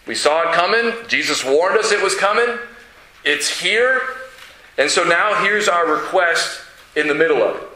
We 0.07 0.15
saw 0.15 0.49
it 0.49 0.55
coming. 0.55 0.93
Jesus 1.09 1.43
warned 1.43 1.77
us 1.77 1.91
it 1.91 2.01
was 2.01 2.15
coming. 2.15 2.57
It's 3.25 3.49
here. 3.49 4.01
And 4.77 4.89
so 4.89 5.03
now 5.03 5.43
here's 5.43 5.67
our 5.67 5.91
request 5.91 6.61
in 6.95 7.09
the 7.09 7.15
middle 7.15 7.43
of 7.43 7.57
it. 7.57 7.68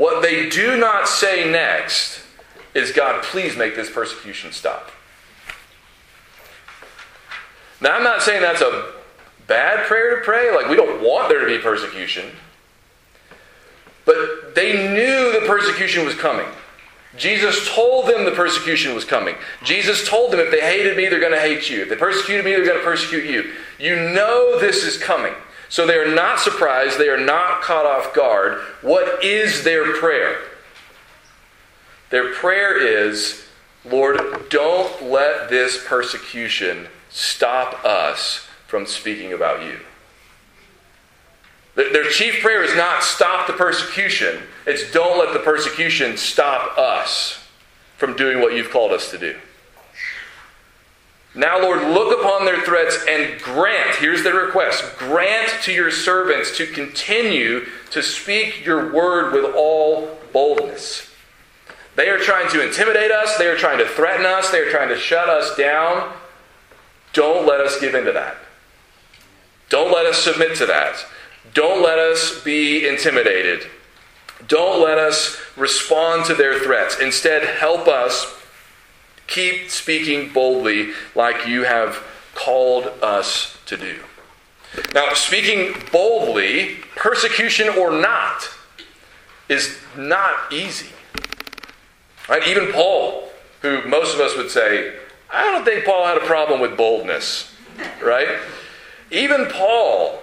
What 0.00 0.22
they 0.22 0.48
do 0.48 0.78
not 0.78 1.06
say 1.06 1.50
next 1.50 2.22
is 2.72 2.90
God, 2.90 3.22
please 3.22 3.54
make 3.54 3.76
this 3.76 3.90
persecution 3.90 4.50
stop. 4.50 4.90
Now, 7.82 7.96
I'm 7.96 8.02
not 8.02 8.22
saying 8.22 8.40
that's 8.40 8.62
a 8.62 8.94
bad 9.46 9.86
prayer 9.86 10.16
to 10.16 10.24
pray. 10.24 10.56
Like, 10.56 10.70
we 10.70 10.76
don't 10.76 11.02
want 11.02 11.28
there 11.28 11.40
to 11.40 11.46
be 11.46 11.58
persecution. 11.58 12.30
But 14.06 14.54
they 14.54 14.88
knew 14.88 15.38
the 15.38 15.46
persecution 15.46 16.06
was 16.06 16.14
coming. 16.14 16.46
Jesus 17.18 17.68
told 17.68 18.06
them 18.06 18.24
the 18.24 18.30
persecution 18.30 18.94
was 18.94 19.04
coming. 19.04 19.34
Jesus 19.64 20.08
told 20.08 20.32
them 20.32 20.40
if 20.40 20.50
they 20.50 20.62
hated 20.62 20.96
me, 20.96 21.08
they're 21.08 21.20
going 21.20 21.32
to 21.32 21.38
hate 21.38 21.68
you. 21.68 21.82
If 21.82 21.90
they 21.90 21.96
persecuted 21.96 22.46
me, 22.46 22.52
they're 22.52 22.64
going 22.64 22.78
to 22.78 22.84
persecute 22.84 23.26
you. 23.26 23.52
You 23.78 23.96
know 23.96 24.58
this 24.58 24.82
is 24.82 24.96
coming. 24.96 25.34
So 25.70 25.86
they 25.86 25.96
are 25.96 26.14
not 26.14 26.40
surprised. 26.40 26.98
They 26.98 27.08
are 27.08 27.24
not 27.24 27.62
caught 27.62 27.86
off 27.86 28.12
guard. 28.14 28.60
What 28.82 29.24
is 29.24 29.64
their 29.64 29.94
prayer? 29.94 30.36
Their 32.10 32.34
prayer 32.34 32.76
is 32.76 33.46
Lord, 33.84 34.20
don't 34.50 35.04
let 35.04 35.48
this 35.48 35.82
persecution 35.86 36.88
stop 37.08 37.82
us 37.84 38.46
from 38.66 38.84
speaking 38.84 39.32
about 39.32 39.62
you. 39.64 39.78
Their 41.76 42.10
chief 42.10 42.42
prayer 42.42 42.62
is 42.62 42.76
not 42.76 43.02
stop 43.02 43.46
the 43.46 43.54
persecution, 43.54 44.42
it's 44.66 44.92
don't 44.92 45.18
let 45.18 45.32
the 45.32 45.38
persecution 45.38 46.18
stop 46.18 46.76
us 46.76 47.42
from 47.96 48.16
doing 48.16 48.40
what 48.40 48.54
you've 48.54 48.70
called 48.70 48.92
us 48.92 49.10
to 49.12 49.18
do. 49.18 49.36
Now, 51.34 51.60
Lord, 51.60 51.82
look 51.82 52.18
upon 52.18 52.44
their 52.44 52.60
threats 52.62 53.04
and 53.08 53.40
grant, 53.40 53.96
here's 53.96 54.24
their 54.24 54.34
request 54.34 54.84
grant 54.98 55.52
to 55.62 55.72
your 55.72 55.90
servants 55.90 56.56
to 56.56 56.66
continue 56.66 57.66
to 57.90 58.02
speak 58.02 58.64
your 58.64 58.92
word 58.92 59.32
with 59.32 59.54
all 59.54 60.18
boldness. 60.32 61.08
They 61.94 62.08
are 62.08 62.18
trying 62.18 62.48
to 62.50 62.66
intimidate 62.66 63.12
us, 63.12 63.36
they 63.36 63.46
are 63.46 63.56
trying 63.56 63.78
to 63.78 63.86
threaten 63.86 64.26
us, 64.26 64.50
they 64.50 64.58
are 64.58 64.70
trying 64.70 64.88
to 64.88 64.98
shut 64.98 65.28
us 65.28 65.56
down. 65.56 66.12
Don't 67.12 67.46
let 67.46 67.60
us 67.60 67.80
give 67.80 67.94
in 67.94 68.04
to 68.06 68.12
that. 68.12 68.36
Don't 69.68 69.92
let 69.92 70.06
us 70.06 70.18
submit 70.18 70.56
to 70.56 70.66
that. 70.66 71.04
Don't 71.54 71.82
let 71.82 71.98
us 71.98 72.42
be 72.42 72.88
intimidated. 72.88 73.66
Don't 74.48 74.82
let 74.82 74.98
us 74.98 75.40
respond 75.56 76.24
to 76.26 76.34
their 76.34 76.58
threats. 76.58 76.98
Instead, 76.98 77.44
help 77.44 77.86
us 77.86 78.39
keep 79.30 79.70
speaking 79.70 80.32
boldly 80.32 80.90
like 81.14 81.46
you 81.46 81.62
have 81.64 82.04
called 82.34 82.86
us 83.02 83.56
to 83.66 83.78
do. 83.78 83.96
Now, 84.94 85.14
speaking 85.14 85.74
boldly, 85.90 86.76
persecution 86.94 87.68
or 87.70 87.90
not, 87.90 88.48
is 89.48 89.78
not 89.96 90.52
easy. 90.52 90.90
Right? 92.28 92.46
Even 92.46 92.70
Paul, 92.70 93.30
who 93.62 93.82
most 93.88 94.14
of 94.14 94.20
us 94.20 94.36
would 94.36 94.50
say, 94.50 94.94
I 95.32 95.44
don't 95.44 95.64
think 95.64 95.84
Paul 95.84 96.06
had 96.06 96.18
a 96.18 96.26
problem 96.26 96.60
with 96.60 96.76
boldness, 96.76 97.52
right? 98.02 98.28
Even 99.10 99.46
Paul 99.46 100.20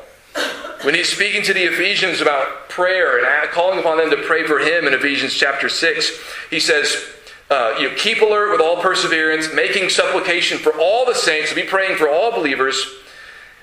when 0.83 0.93
he's 0.93 1.09
speaking 1.09 1.41
to 1.43 1.53
the 1.53 1.63
Ephesians 1.63 2.21
about 2.21 2.69
prayer 2.69 3.17
and 3.17 3.49
calling 3.49 3.79
upon 3.79 3.97
them 3.97 4.11
to 4.11 4.17
pray 4.17 4.45
for 4.45 4.59
him 4.59 4.85
in 4.85 4.93
Ephesians 4.93 5.33
chapter 5.33 5.69
6, 5.69 6.11
he 6.49 6.59
says, 6.59 7.03
uh, 7.49 7.75
you 7.79 7.89
know, 7.89 7.95
keep 7.95 8.21
alert 8.21 8.51
with 8.51 8.61
all 8.61 8.81
perseverance, 8.81 9.53
making 9.53 9.89
supplication 9.89 10.57
for 10.57 10.73
all 10.79 11.05
the 11.05 11.15
saints, 11.15 11.53
be 11.53 11.63
praying 11.63 11.97
for 11.97 12.09
all 12.09 12.31
believers. 12.31 12.85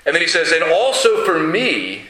And 0.05 0.15
then 0.15 0.21
he 0.21 0.27
says, 0.27 0.51
and 0.51 0.63
also 0.63 1.23
for 1.23 1.39
me, 1.39 2.03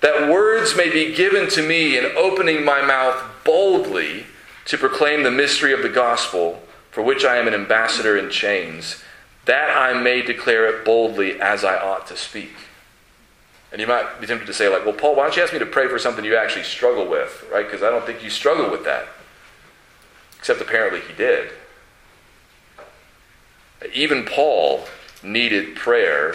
that 0.00 0.28
words 0.28 0.76
may 0.76 0.90
be 0.90 1.14
given 1.14 1.48
to 1.50 1.66
me 1.66 1.96
in 1.96 2.04
opening 2.16 2.64
my 2.64 2.82
mouth 2.82 3.22
boldly 3.44 4.26
to 4.64 4.78
proclaim 4.78 5.22
the 5.22 5.30
mystery 5.30 5.72
of 5.72 5.82
the 5.82 5.88
gospel, 5.88 6.60
for 6.90 7.02
which 7.02 7.24
I 7.24 7.36
am 7.36 7.48
an 7.48 7.54
ambassador 7.54 8.16
in 8.16 8.30
chains, 8.30 9.02
that 9.44 9.76
I 9.76 10.00
may 10.00 10.22
declare 10.22 10.66
it 10.66 10.84
boldly 10.84 11.40
as 11.40 11.64
I 11.64 11.76
ought 11.76 12.06
to 12.08 12.16
speak. 12.16 12.52
And 13.70 13.80
you 13.80 13.86
might 13.86 14.20
be 14.20 14.26
tempted 14.26 14.46
to 14.46 14.52
say, 14.52 14.68
like, 14.68 14.84
well, 14.84 14.94
Paul, 14.94 15.16
why 15.16 15.24
don't 15.24 15.36
you 15.36 15.42
ask 15.42 15.52
me 15.52 15.58
to 15.58 15.66
pray 15.66 15.88
for 15.88 15.98
something 15.98 16.24
you 16.24 16.36
actually 16.36 16.64
struggle 16.64 17.08
with, 17.08 17.44
right? 17.50 17.64
Because 17.64 17.82
I 17.82 17.90
don't 17.90 18.04
think 18.04 18.22
you 18.22 18.30
struggle 18.30 18.70
with 18.70 18.84
that. 18.84 19.06
Except 20.42 20.60
apparently 20.60 20.98
he 20.98 21.12
did. 21.12 21.52
Even 23.94 24.24
Paul 24.24 24.86
needed 25.22 25.76
prayer 25.76 26.34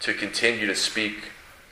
to 0.00 0.14
continue 0.14 0.66
to 0.66 0.74
speak 0.74 1.24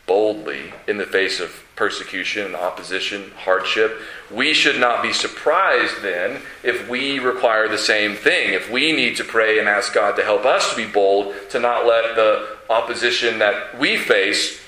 boldly 0.07 0.75
in 0.87 0.99
the 0.99 1.07
face 1.07 1.41
of 1.41 1.65
persecution, 1.75 2.45
and 2.45 2.55
opposition, 2.55 3.31
hardship. 3.31 3.99
We 4.31 4.53
should 4.53 4.79
not 4.79 5.03
be 5.03 5.15
surprised 5.15 6.03
then 6.03 6.43
if 6.63 6.87
we 6.87 7.19
require 7.19 7.67
the 7.67 7.79
same 7.79 8.15
thing. 8.15 8.53
If 8.53 8.71
we 8.71 8.93
need 8.93 9.17
to 9.17 9.25
pray 9.25 9.59
and 9.59 9.67
ask 9.67 9.95
God 9.95 10.17
to 10.17 10.23
help 10.23 10.45
us 10.45 10.69
to 10.69 10.77
be 10.77 10.85
bold, 10.85 11.35
to 11.49 11.59
not 11.59 11.87
let 11.87 12.15
the 12.15 12.59
opposition 12.69 13.39
that 13.39 13.79
we 13.79 13.97
face 13.97 14.61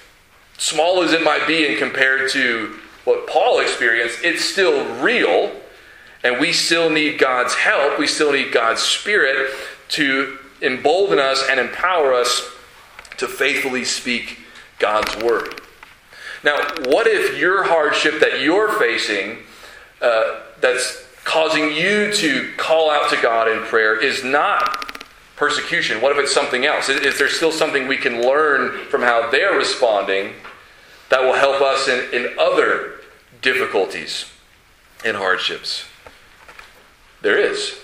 small 0.57 1.03
as 1.03 1.13
it 1.13 1.23
might 1.23 1.47
be 1.47 1.67
and 1.67 1.77
compared 1.77 2.31
to 2.31 2.79
what 3.05 3.27
Paul 3.27 3.61
experienced, 3.61 4.21
it's 4.25 4.43
still 4.43 4.83
real. 5.03 5.53
And 6.25 6.39
we 6.41 6.53
still 6.53 6.89
need 6.89 7.19
God's 7.19 7.55
help. 7.55 7.99
We 7.99 8.07
still 8.07 8.33
need 8.33 8.53
God's 8.53 8.81
Spirit 8.81 9.51
to 9.91 10.39
embolden 10.61 11.19
us 11.19 11.45
and 11.51 11.59
empower 11.59 12.15
us 12.15 12.49
to 13.19 13.27
faithfully 13.27 13.85
speak 13.85 14.39
God's 14.79 15.17
Word. 15.17 15.61
Now, 16.45 16.57
what 16.87 17.07
if 17.07 17.39
your 17.39 17.65
hardship 17.65 18.21
that 18.21 18.41
you're 18.41 18.73
facing, 18.79 19.39
uh, 20.01 20.41
that's 20.61 21.07
causing 21.25 21.73
you 21.73 22.13
to 22.13 22.53
call 22.57 22.91
out 22.91 23.11
to 23.11 23.21
God 23.21 23.49
in 23.49 23.61
prayer, 23.61 24.01
is 24.01 24.25
not 24.25 25.05
persecution? 25.37 26.01
What 26.01 26.13
if 26.13 26.19
it's 26.19 26.35
something 26.35 26.67
else? 26.67 26.89
Is, 26.89 27.01
is 27.01 27.19
there 27.19 27.29
still 27.29 27.53
something 27.53 27.87
we 27.87 27.97
can 27.97 28.23
learn 28.23 28.87
from 28.87 29.03
how 29.03 29.31
they're 29.31 29.57
responding 29.57 30.33
that 31.11 31.23
will 31.23 31.35
help 31.35 31.61
us 31.61 31.89
in, 31.89 32.13
in 32.13 32.39
other 32.39 33.01
difficulties 33.41 34.27
and 35.05 35.17
hardships? 35.17 35.85
There 37.23 37.39
is. 37.39 37.79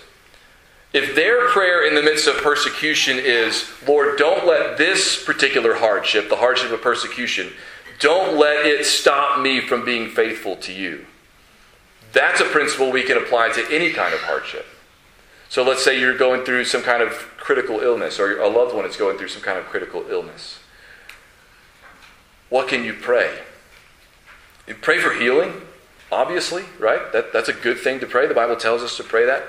If 0.93 1.15
their 1.15 1.49
prayer 1.49 1.87
in 1.87 1.95
the 1.95 2.03
midst 2.03 2.27
of 2.27 2.37
persecution 2.37 3.19
is, 3.19 3.69
Lord, 3.87 4.19
don't 4.19 4.47
let 4.47 4.79
this 4.79 5.23
particular 5.23 5.75
hardship, 5.75 6.29
the 6.29 6.37
hardship 6.37 6.71
of 6.71 6.83
persecution, 6.83 7.53
don't 8.01 8.39
let 8.39 8.65
it 8.65 8.87
stop 8.87 9.41
me 9.41 9.61
from 9.61 9.85
being 9.85 10.09
faithful 10.09 10.57
to 10.57 10.73
you. 10.73 11.07
That's 12.13 12.41
a 12.41 12.45
principle 12.45 12.91
we 12.91 13.03
can 13.03 13.19
apply 13.19 13.51
to 13.53 13.67
any 13.71 13.93
kind 13.93 14.15
of 14.15 14.21
hardship. 14.21 14.67
So 15.51 15.63
let's 15.63 15.85
say 15.85 16.01
you're 16.01 16.17
going 16.17 16.45
through 16.45 16.65
some 16.65 16.83
kind 16.83 17.03
of 17.03 17.13
critical 17.37 17.81
illness, 17.81 18.19
or 18.19 18.41
a 18.41 18.49
loved 18.49 18.75
one 18.75 18.85
is 18.85 18.97
going 18.97 19.19
through 19.19 19.29
some 19.29 19.43
kind 19.43 19.59
of 19.59 19.67
critical 19.67 20.05
illness. 20.11 20.59
What 22.49 22.69
can 22.69 22.85
you 22.85 22.95
pray? 22.95 23.39
You 24.67 24.75
pray 24.75 25.01
for 25.01 25.13
healing, 25.13 25.63
obviously, 26.11 26.65
right? 26.79 27.13
That, 27.13 27.33
that's 27.33 27.49
a 27.49 27.53
good 27.53 27.79
thing 27.79 28.01
to 28.01 28.07
pray. 28.07 28.27
The 28.27 28.35
Bible 28.35 28.57
tells 28.57 28.83
us 28.83 28.97
to 28.97 29.05
pray 29.05 29.27
that. 29.27 29.45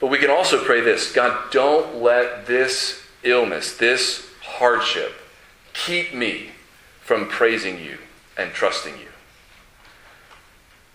But 0.00 0.08
we 0.08 0.18
can 0.18 0.30
also 0.30 0.62
pray 0.62 0.80
this 0.80 1.12
God, 1.12 1.50
don't 1.50 2.02
let 2.02 2.46
this 2.46 3.02
illness, 3.22 3.76
this 3.76 4.28
hardship, 4.42 5.12
keep 5.72 6.14
me 6.14 6.50
from 7.00 7.28
praising 7.28 7.78
you 7.80 7.98
and 8.36 8.52
trusting 8.52 8.94
you. 8.94 9.08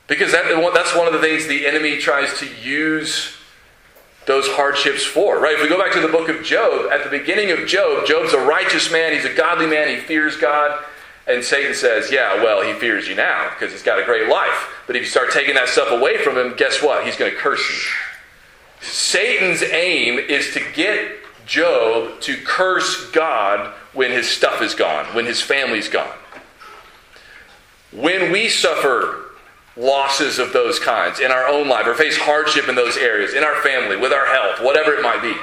Because 0.07 0.31
that, 0.31 0.45
that's 0.73 0.95
one 0.95 1.07
of 1.07 1.13
the 1.13 1.19
things 1.19 1.47
the 1.47 1.67
enemy 1.67 1.97
tries 1.97 2.37
to 2.39 2.47
use 2.61 3.35
those 4.25 4.47
hardships 4.47 5.03
for, 5.03 5.39
right? 5.39 5.55
If 5.55 5.61
we 5.61 5.69
go 5.69 5.79
back 5.79 5.93
to 5.93 6.01
the 6.01 6.07
book 6.07 6.29
of 6.29 6.43
Job, 6.43 6.91
at 6.91 7.03
the 7.03 7.09
beginning 7.09 7.51
of 7.51 7.67
Job, 7.67 8.05
Job's 8.05 8.33
a 8.33 8.39
righteous 8.39 8.91
man, 8.91 9.13
he's 9.13 9.25
a 9.25 9.33
godly 9.33 9.67
man, 9.67 9.87
he 9.87 9.97
fears 9.97 10.35
God. 10.35 10.83
And 11.29 11.43
Satan 11.43 11.75
says, 11.75 12.11
Yeah, 12.11 12.43
well, 12.43 12.61
he 12.61 12.73
fears 12.79 13.07
you 13.07 13.15
now 13.15 13.51
because 13.51 13.71
he's 13.71 13.83
got 13.83 13.99
a 13.99 14.03
great 14.03 14.27
life. 14.27 14.73
But 14.87 14.95
if 14.95 15.03
you 15.03 15.07
start 15.07 15.31
taking 15.31 15.55
that 15.55 15.69
stuff 15.69 15.91
away 15.91 16.17
from 16.17 16.37
him, 16.37 16.55
guess 16.57 16.81
what? 16.81 17.05
He's 17.05 17.15
going 17.15 17.31
to 17.31 17.37
curse 17.37 17.61
you. 17.69 18.85
Satan's 18.85 19.61
aim 19.61 20.17
is 20.17 20.53
to 20.53 20.61
get 20.73 21.17
Job 21.45 22.19
to 22.21 22.37
curse 22.37 23.09
God 23.11 23.73
when 23.93 24.11
his 24.11 24.27
stuff 24.29 24.61
is 24.61 24.75
gone, 24.75 25.05
when 25.15 25.25
his 25.25 25.41
family's 25.41 25.89
gone. 25.89 26.17
When 27.91 28.31
we 28.31 28.49
suffer 28.49 29.25
losses 29.75 30.39
of 30.39 30.53
those 30.53 30.79
kinds 30.79 31.19
in 31.19 31.31
our 31.31 31.47
own 31.47 31.67
life 31.67 31.87
or 31.87 31.95
face 31.95 32.17
hardship 32.17 32.67
in 32.69 32.75
those 32.75 32.97
areas, 32.97 33.33
in 33.33 33.43
our 33.43 33.55
family, 33.61 33.97
with 33.97 34.13
our 34.13 34.27
health, 34.27 34.61
whatever 34.61 34.93
it 34.93 35.01
might 35.01 35.21
be. 35.21 35.33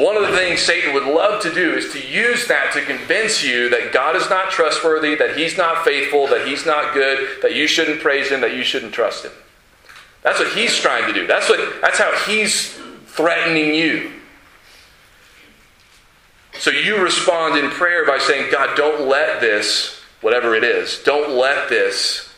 One 0.00 0.16
of 0.16 0.22
the 0.22 0.34
things 0.34 0.62
Satan 0.62 0.94
would 0.94 1.04
love 1.04 1.42
to 1.42 1.52
do 1.52 1.74
is 1.74 1.92
to 1.92 2.00
use 2.00 2.46
that 2.46 2.72
to 2.72 2.80
convince 2.80 3.44
you 3.44 3.68
that 3.68 3.92
God 3.92 4.16
is 4.16 4.30
not 4.30 4.50
trustworthy, 4.50 5.14
that 5.16 5.36
He's 5.36 5.58
not 5.58 5.84
faithful, 5.84 6.26
that 6.28 6.48
He's 6.48 6.64
not 6.64 6.94
good, 6.94 7.42
that 7.42 7.54
you 7.54 7.66
shouldn't 7.66 8.00
praise 8.00 8.30
Him, 8.30 8.40
that 8.40 8.56
you 8.56 8.64
shouldn't 8.64 8.94
trust 8.94 9.26
Him. 9.26 9.32
That's 10.22 10.38
what 10.38 10.54
He's 10.54 10.74
trying 10.74 11.06
to 11.06 11.12
do. 11.12 11.26
That's, 11.26 11.50
what, 11.50 11.82
that's 11.82 11.98
how 11.98 12.16
He's 12.26 12.72
threatening 13.08 13.74
you. 13.74 14.12
So 16.58 16.70
you 16.70 17.02
respond 17.02 17.58
in 17.58 17.68
prayer 17.68 18.06
by 18.06 18.16
saying, 18.20 18.50
God, 18.50 18.78
don't 18.78 19.06
let 19.06 19.42
this, 19.42 20.00
whatever 20.22 20.54
it 20.54 20.64
is, 20.64 21.02
don't 21.04 21.32
let 21.36 21.68
this 21.68 22.34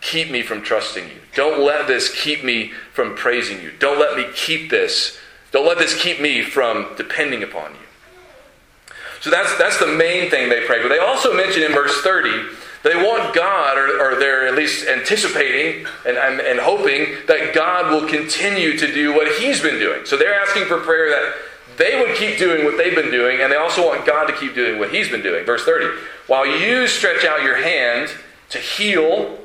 keep 0.00 0.30
me 0.30 0.42
from 0.42 0.62
trusting 0.62 1.08
you. 1.08 1.18
Don't 1.34 1.60
let 1.60 1.88
this 1.88 2.22
keep 2.22 2.44
me 2.44 2.70
from 2.92 3.16
praising 3.16 3.60
you. 3.60 3.72
Don't 3.80 3.98
let 3.98 4.16
me 4.16 4.26
keep 4.32 4.70
this. 4.70 5.18
Don't 5.54 5.68
let 5.68 5.78
this 5.78 5.96
keep 5.96 6.20
me 6.20 6.42
from 6.42 6.88
depending 6.96 7.44
upon 7.44 7.70
you. 7.74 8.96
So 9.20 9.30
that's, 9.30 9.56
that's 9.56 9.78
the 9.78 9.86
main 9.86 10.28
thing 10.28 10.50
they 10.50 10.66
pray. 10.66 10.82
But 10.82 10.88
they 10.88 10.98
also 10.98 11.32
mention 11.32 11.62
in 11.62 11.70
verse 11.70 12.02
30 12.02 12.48
they 12.82 12.96
want 12.96 13.34
God, 13.36 13.78
or, 13.78 14.00
or 14.00 14.18
they're 14.18 14.48
at 14.48 14.56
least 14.56 14.86
anticipating 14.88 15.86
and, 16.04 16.18
and, 16.18 16.40
and 16.40 16.58
hoping 16.58 17.14
that 17.28 17.54
God 17.54 17.92
will 17.92 18.06
continue 18.08 18.76
to 18.76 18.92
do 18.92 19.14
what 19.14 19.40
He's 19.40 19.62
been 19.62 19.78
doing. 19.78 20.04
So 20.04 20.16
they're 20.16 20.34
asking 20.34 20.64
for 20.64 20.80
prayer 20.80 21.08
that 21.08 21.34
they 21.78 22.00
would 22.00 22.16
keep 22.16 22.36
doing 22.36 22.64
what 22.64 22.76
they've 22.76 22.94
been 22.94 23.12
doing, 23.12 23.40
and 23.40 23.50
they 23.50 23.56
also 23.56 23.86
want 23.86 24.04
God 24.04 24.26
to 24.26 24.32
keep 24.32 24.56
doing 24.56 24.80
what 24.80 24.90
He's 24.90 25.08
been 25.08 25.22
doing. 25.22 25.46
Verse 25.46 25.64
30 25.64 25.98
While 26.26 26.46
you 26.46 26.88
stretch 26.88 27.24
out 27.24 27.44
your 27.44 27.62
hand 27.62 28.10
to 28.50 28.58
heal, 28.58 29.38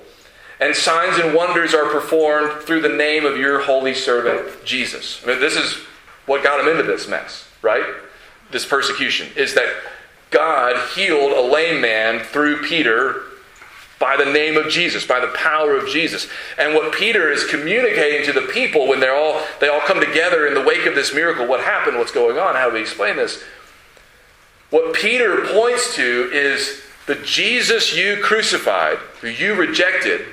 and 0.59 0.75
signs 0.75 1.19
and 1.19 1.35
wonders 1.35 1.73
are 1.73 1.85
performed 1.85 2.63
through 2.63 2.81
the 2.81 2.89
name 2.89 3.25
of 3.25 3.37
your 3.37 3.61
holy 3.61 3.93
servant 3.93 4.65
Jesus. 4.65 5.21
I 5.23 5.27
mean, 5.27 5.39
this 5.39 5.55
is 5.55 5.85
what 6.29 6.43
got 6.43 6.59
him 6.59 6.67
into 6.67 6.83
this 6.83 7.07
mess, 7.07 7.47
right? 7.63 7.83
This 8.51 8.63
persecution 8.63 9.29
is 9.35 9.55
that 9.55 9.67
God 10.29 10.79
healed 10.91 11.31
a 11.31 11.41
lame 11.41 11.81
man 11.81 12.23
through 12.23 12.61
Peter 12.61 13.23
by 13.97 14.15
the 14.15 14.31
name 14.31 14.55
of 14.55 14.69
Jesus, 14.69 15.07
by 15.07 15.19
the 15.19 15.29
power 15.29 15.75
of 15.75 15.89
Jesus. 15.89 16.27
And 16.59 16.75
what 16.75 16.93
Peter 16.93 17.31
is 17.31 17.47
communicating 17.47 18.23
to 18.27 18.39
the 18.39 18.45
people 18.47 18.87
when 18.87 18.99
they're 18.99 19.15
all 19.15 19.41
they 19.59 19.69
all 19.69 19.81
come 19.81 19.99
together 19.99 20.45
in 20.45 20.53
the 20.53 20.61
wake 20.61 20.85
of 20.85 20.93
this 20.93 21.15
miracle, 21.15 21.47
what 21.47 21.61
happened, 21.61 21.97
what's 21.97 22.11
going 22.11 22.37
on, 22.37 22.53
how 22.53 22.69
do 22.69 22.75
we 22.75 22.81
explain 22.81 23.15
this? 23.15 23.43
What 24.69 24.93
Peter 24.93 25.47
points 25.47 25.95
to 25.95 26.29
is 26.31 26.79
the 27.07 27.15
Jesus 27.15 27.97
you 27.97 28.17
crucified, 28.21 28.99
who 29.21 29.29
you 29.29 29.55
rejected, 29.55 30.27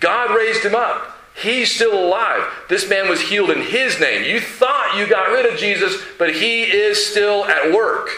God 0.00 0.36
raised 0.36 0.64
him 0.64 0.74
up. 0.74 1.13
He's 1.34 1.74
still 1.74 1.98
alive. 1.98 2.48
This 2.68 2.88
man 2.88 3.08
was 3.08 3.20
healed 3.20 3.50
in 3.50 3.62
his 3.62 3.98
name. 3.98 4.24
You 4.24 4.40
thought 4.40 4.96
you 4.96 5.08
got 5.08 5.30
rid 5.30 5.52
of 5.52 5.58
Jesus, 5.58 6.00
but 6.18 6.34
he 6.34 6.62
is 6.62 7.04
still 7.04 7.44
at 7.44 7.72
work. 7.72 8.08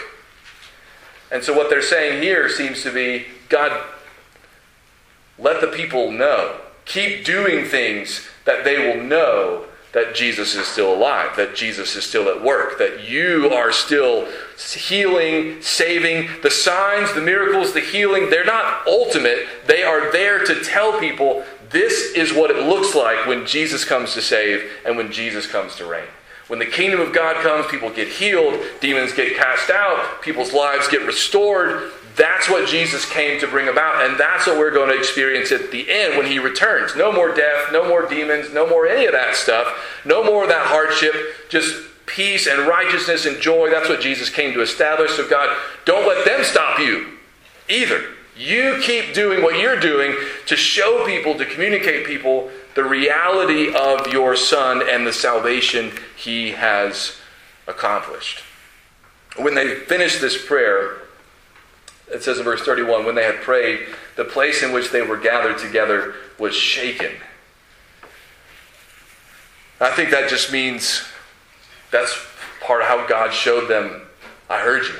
And 1.31 1.43
so 1.43 1.53
what 1.53 1.69
they're 1.69 1.81
saying 1.81 2.21
here 2.21 2.47
seems 2.47 2.83
to 2.83 2.91
be 2.91 3.25
God, 3.49 3.83
let 5.39 5.61
the 5.61 5.67
people 5.67 6.11
know. 6.11 6.59
Keep 6.85 7.25
doing 7.25 7.65
things 7.65 8.27
that 8.45 8.63
they 8.63 8.77
will 8.77 9.03
know 9.03 9.65
that 9.93 10.13
Jesus 10.13 10.55
is 10.55 10.67
still 10.67 10.93
alive, 10.93 11.35
that 11.37 11.55
Jesus 11.55 11.95
is 11.95 12.03
still 12.03 12.29
at 12.29 12.43
work, 12.43 12.77
that 12.77 13.09
you 13.09 13.49
are 13.49 13.71
still 13.71 14.27
healing, 14.57 15.61
saving. 15.61 16.29
The 16.43 16.51
signs, 16.51 17.13
the 17.13 17.21
miracles, 17.21 17.73
the 17.73 17.79
healing, 17.79 18.29
they're 18.29 18.45
not 18.45 18.85
ultimate. 18.85 19.47
They 19.65 19.83
are 19.83 20.11
there 20.11 20.43
to 20.45 20.63
tell 20.63 20.99
people 20.99 21.43
this 21.69 22.13
is 22.15 22.33
what 22.33 22.51
it 22.51 22.63
looks 22.63 22.95
like 22.95 23.25
when 23.25 23.45
Jesus 23.45 23.83
comes 23.83 24.13
to 24.13 24.21
save 24.21 24.69
and 24.85 24.97
when 24.97 25.11
Jesus 25.11 25.47
comes 25.47 25.75
to 25.75 25.85
reign. 25.85 26.07
When 26.47 26.59
the 26.59 26.65
kingdom 26.65 27.01
of 27.01 27.13
God 27.13 27.43
comes, 27.43 27.67
people 27.67 27.89
get 27.89 28.07
healed, 28.07 28.59
demons 28.79 29.11
get 29.11 29.35
cast 29.35 29.69
out, 29.69 30.21
people's 30.21 30.53
lives 30.53 30.87
get 30.87 31.05
restored. 31.05 31.91
That's 32.15 32.49
what 32.49 32.67
Jesus 32.67 33.07
came 33.09 33.39
to 33.41 33.47
bring 33.47 33.67
about, 33.67 34.09
and 34.09 34.19
that's 34.19 34.47
what 34.47 34.57
we're 34.57 34.71
going 34.71 34.89
to 34.89 34.97
experience 34.97 35.51
at 35.51 35.71
the 35.71 35.85
end 35.89 36.17
when 36.17 36.25
he 36.25 36.39
returns. 36.39 36.95
No 36.95 37.11
more 37.11 37.33
death, 37.33 37.71
no 37.71 37.87
more 37.87 38.07
demons, 38.07 38.51
no 38.53 38.67
more 38.67 38.87
any 38.87 39.05
of 39.05 39.11
that 39.11 39.35
stuff, 39.35 39.67
no 40.05 40.23
more 40.23 40.43
of 40.43 40.49
that 40.49 40.65
hardship, 40.67 41.13
just 41.49 41.75
peace 42.07 42.47
and 42.47 42.65
righteousness 42.65 43.25
and 43.25 43.39
joy. 43.39 43.69
That's 43.69 43.89
what 43.89 44.01
Jesus 44.01 44.29
came 44.29 44.53
to 44.53 44.61
establish. 44.61 45.11
So, 45.11 45.29
God, 45.29 45.55
don't 45.85 46.07
let 46.07 46.25
them 46.25 46.43
stop 46.43 46.79
you 46.79 47.17
either. 47.69 48.03
You 48.37 48.79
keep 48.81 49.13
doing 49.13 49.41
what 49.41 49.57
you're 49.57 49.79
doing 49.79 50.15
to 50.45 50.55
show 50.55 51.05
people, 51.05 51.35
to 51.35 51.45
communicate 51.45 52.05
people 52.05 52.51
the 52.75 52.83
reality 52.83 53.73
of 53.73 54.13
your 54.13 54.35
Son 54.35 54.87
and 54.87 55.07
the 55.07 55.11
salvation 55.11 55.91
he 56.15 56.51
has 56.51 57.17
accomplished. 57.67 58.43
When 59.37 59.55
they 59.55 59.73
finished 59.75 60.21
this 60.21 60.45
prayer, 60.45 60.97
it 62.11 62.21
says 62.21 62.37
in 62.37 62.43
verse 62.43 62.61
31 62.61 63.05
when 63.05 63.15
they 63.15 63.23
had 63.23 63.41
prayed, 63.41 63.87
the 64.15 64.23
place 64.23 64.61
in 64.61 64.71
which 64.71 64.91
they 64.91 65.01
were 65.01 65.17
gathered 65.17 65.57
together 65.57 66.13
was 66.37 66.55
shaken. 66.55 67.11
I 69.79 69.91
think 69.91 70.11
that 70.11 70.29
just 70.29 70.51
means 70.51 71.03
that's 71.91 72.15
part 72.61 72.81
of 72.81 72.87
how 72.87 73.07
God 73.07 73.33
showed 73.33 73.67
them 73.67 74.01
I 74.49 74.61
heard 74.61 74.83
you, 74.83 74.95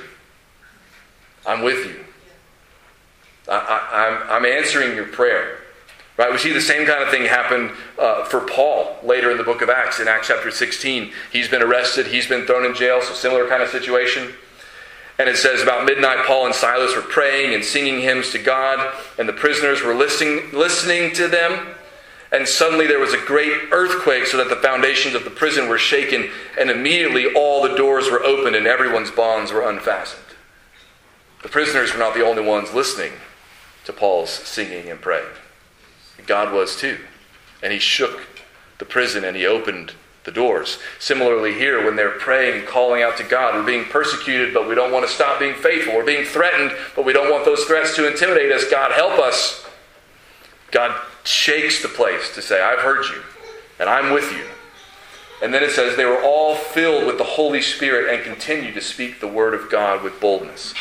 I'm 1.45 1.61
with 1.61 1.85
you. 1.85 2.06
I, 3.49 4.27
am 4.37 4.45
answering 4.45 4.95
your 4.95 5.07
prayer. 5.07 5.59
Right? 6.17 6.31
We 6.31 6.39
see 6.39 6.51
the 6.51 6.61
same 6.61 6.87
kind 6.87 7.03
of 7.03 7.09
thing 7.09 7.25
happen 7.25 7.71
uh, 7.99 8.25
for 8.25 8.41
Paul 8.41 8.97
later 9.03 9.29
in 9.29 9.37
the 9.37 9.43
book 9.43 9.61
of 9.61 9.69
Acts, 9.69 9.99
in 9.99 10.07
Acts 10.07 10.27
chapter 10.27 10.49
16. 10.49 11.11
He's 11.31 11.47
been 11.47 11.61
arrested, 11.61 12.07
he's 12.07 12.27
been 12.27 12.45
thrown 12.45 12.65
in 12.65 12.73
jail, 12.73 13.01
so 13.01 13.13
similar 13.13 13.47
kind 13.47 13.61
of 13.61 13.69
situation. 13.69 14.33
And 15.19 15.29
it 15.29 15.37
says 15.37 15.61
about 15.61 15.85
midnight, 15.85 16.25
Paul 16.25 16.47
and 16.47 16.55
Silas 16.55 16.95
were 16.95 17.01
praying 17.03 17.53
and 17.53 17.63
singing 17.63 18.01
hymns 18.01 18.31
to 18.31 18.39
God, 18.39 18.95
and 19.19 19.29
the 19.29 19.33
prisoners 19.33 19.83
were 19.83 19.93
listening, 19.93 20.51
listening 20.53 21.13
to 21.13 21.27
them. 21.27 21.75
And 22.31 22.47
suddenly 22.47 22.87
there 22.87 22.99
was 22.99 23.13
a 23.13 23.25
great 23.25 23.53
earthquake, 23.71 24.25
so 24.25 24.37
that 24.37 24.49
the 24.49 24.55
foundations 24.55 25.15
of 25.15 25.23
the 25.23 25.29
prison 25.29 25.69
were 25.69 25.77
shaken, 25.77 26.29
and 26.59 26.69
immediately 26.69 27.33
all 27.33 27.61
the 27.61 27.75
doors 27.75 28.09
were 28.09 28.23
opened 28.23 28.55
and 28.55 28.67
everyone's 28.67 29.11
bonds 29.11 29.51
were 29.51 29.67
unfastened. 29.67 30.23
The 31.43 31.49
prisoners 31.49 31.93
were 31.93 31.99
not 31.99 32.15
the 32.15 32.25
only 32.25 32.43
ones 32.43 32.73
listening 32.73 33.13
to 33.87 33.93
Paul's 33.93 34.29
singing 34.29 34.89
and 34.89 35.01
praying. 35.01 35.25
God 36.25 36.53
was 36.53 36.75
too. 36.75 36.99
And 37.63 37.73
he 37.73 37.79
shook 37.79 38.21
the 38.77 38.85
prison 38.85 39.23
and 39.23 39.35
he 39.35 39.45
opened 39.45 39.93
the 40.25 40.31
doors. 40.31 40.77
Similarly, 40.99 41.53
here, 41.53 41.83
when 41.83 41.95
they're 41.95 42.11
praying 42.11 42.59
and 42.59 42.67
calling 42.67 43.01
out 43.01 43.15
to 43.17 43.23
God, 43.23 43.55
we're 43.55 43.65
being 43.65 43.85
persecuted, 43.85 44.53
but 44.53 44.67
we 44.67 44.75
don't 44.75 44.91
want 44.91 45.07
to 45.07 45.11
stop 45.11 45.39
being 45.39 45.55
faithful. 45.55 45.95
We're 45.95 46.05
being 46.05 46.25
threatened, 46.25 46.77
but 46.97 47.05
we 47.05 47.13
don't 47.13 47.31
want 47.31 47.45
those 47.45 47.63
threats 47.63 47.95
to 47.95 48.11
intimidate 48.11 48.51
us. 48.51 48.69
God, 48.69 48.91
help 48.91 49.19
us. 49.19 49.65
God 50.71 50.99
shakes 51.23 51.81
the 51.81 51.87
place 51.87 52.35
to 52.35 52.41
say, 52.41 52.61
I've 52.61 52.79
heard 52.79 53.05
you, 53.05 53.21
and 53.79 53.89
I'm 53.89 54.13
with 54.13 54.29
you. 54.33 54.43
And 55.41 55.53
then 55.53 55.63
it 55.63 55.71
says, 55.71 55.95
they 55.95 56.03
were 56.03 56.21
all 56.21 56.55
filled 56.55 57.05
with 57.05 57.17
the 57.17 57.23
Holy 57.23 57.61
Spirit 57.61 58.13
and 58.13 58.21
continued 58.21 58.73
to 58.73 58.81
speak 58.81 59.21
the 59.21 59.27
word 59.27 59.53
of 59.53 59.69
God 59.71 60.03
with 60.03 60.19
boldness. 60.19 60.73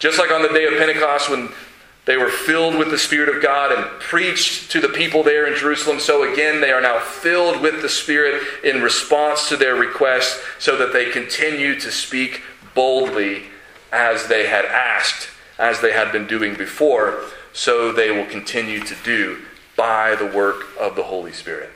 Just 0.00 0.18
like 0.18 0.32
on 0.32 0.42
the 0.42 0.48
day 0.48 0.64
of 0.66 0.76
Pentecost 0.76 1.30
when 1.30 1.50
they 2.08 2.16
were 2.16 2.30
filled 2.30 2.74
with 2.76 2.90
the 2.90 2.96
Spirit 2.96 3.28
of 3.28 3.42
God 3.42 3.70
and 3.70 3.84
preached 4.00 4.70
to 4.70 4.80
the 4.80 4.88
people 4.88 5.22
there 5.22 5.46
in 5.46 5.54
Jerusalem. 5.54 6.00
So 6.00 6.32
again, 6.32 6.62
they 6.62 6.70
are 6.70 6.80
now 6.80 6.98
filled 7.00 7.60
with 7.60 7.82
the 7.82 7.88
Spirit 7.90 8.42
in 8.64 8.80
response 8.80 9.50
to 9.50 9.58
their 9.58 9.74
request 9.74 10.40
so 10.58 10.78
that 10.78 10.94
they 10.94 11.10
continue 11.10 11.78
to 11.78 11.90
speak 11.90 12.40
boldly 12.74 13.42
as 13.92 14.26
they 14.26 14.46
had 14.46 14.64
asked, 14.64 15.28
as 15.58 15.82
they 15.82 15.92
had 15.92 16.10
been 16.10 16.26
doing 16.26 16.54
before. 16.54 17.24
So 17.52 17.92
they 17.92 18.10
will 18.10 18.24
continue 18.24 18.80
to 18.84 18.94
do 19.04 19.42
by 19.76 20.14
the 20.14 20.28
work 20.28 20.64
of 20.80 20.96
the 20.96 21.02
Holy 21.02 21.32
Spirit. 21.32 21.68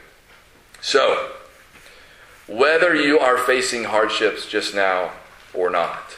So, 0.81 1.33
whether 2.47 2.95
you 2.95 3.19
are 3.19 3.37
facing 3.37 3.85
hardships 3.85 4.47
just 4.47 4.75
now 4.75 5.13
or 5.53 5.69
not, 5.69 6.17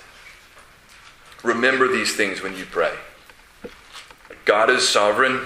remember 1.42 1.88
these 1.88 2.14
things 2.14 2.44
when 2.44 2.56
you 2.56 2.64
pray. 2.64 2.94
God 4.44 4.70
is 4.70 4.88
sovereign. 4.88 5.40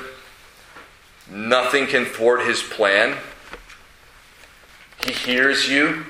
Nothing 1.31 1.87
can 1.87 2.05
thwart 2.05 2.47
his 2.47 2.63
plan. 2.63 3.17
He 5.05 5.13
hears 5.13 5.69
you. 5.69 6.05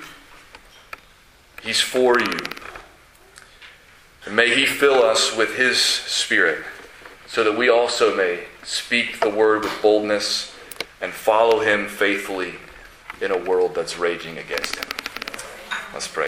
He's 1.63 1.81
for 1.81 2.19
you. 2.19 2.39
And 4.27 4.37
may 4.37 4.55
he 4.55 4.67
fill 4.67 5.03
us 5.03 5.37
with 5.37 5.57
his 5.57 5.81
spirit 5.81 6.65
so 7.27 7.45
that 7.45 7.57
we 7.57 7.69
also 7.69 8.17
may 8.17 8.45
speak 8.63 9.21
the 9.21 9.31
word 9.31 9.65
with 9.65 9.83
boldness 9.83 10.55
and 11.01 11.13
follow 11.13 11.61
him 11.61 11.87
faithfully 11.87 12.55
in 13.21 13.31
a 13.31 13.39
world 13.39 13.75
that's 13.75 13.99
raging 13.99 14.39
against 14.39 14.77
him. 14.77 14.89
Let's 15.95 16.09
pray. 16.09 16.27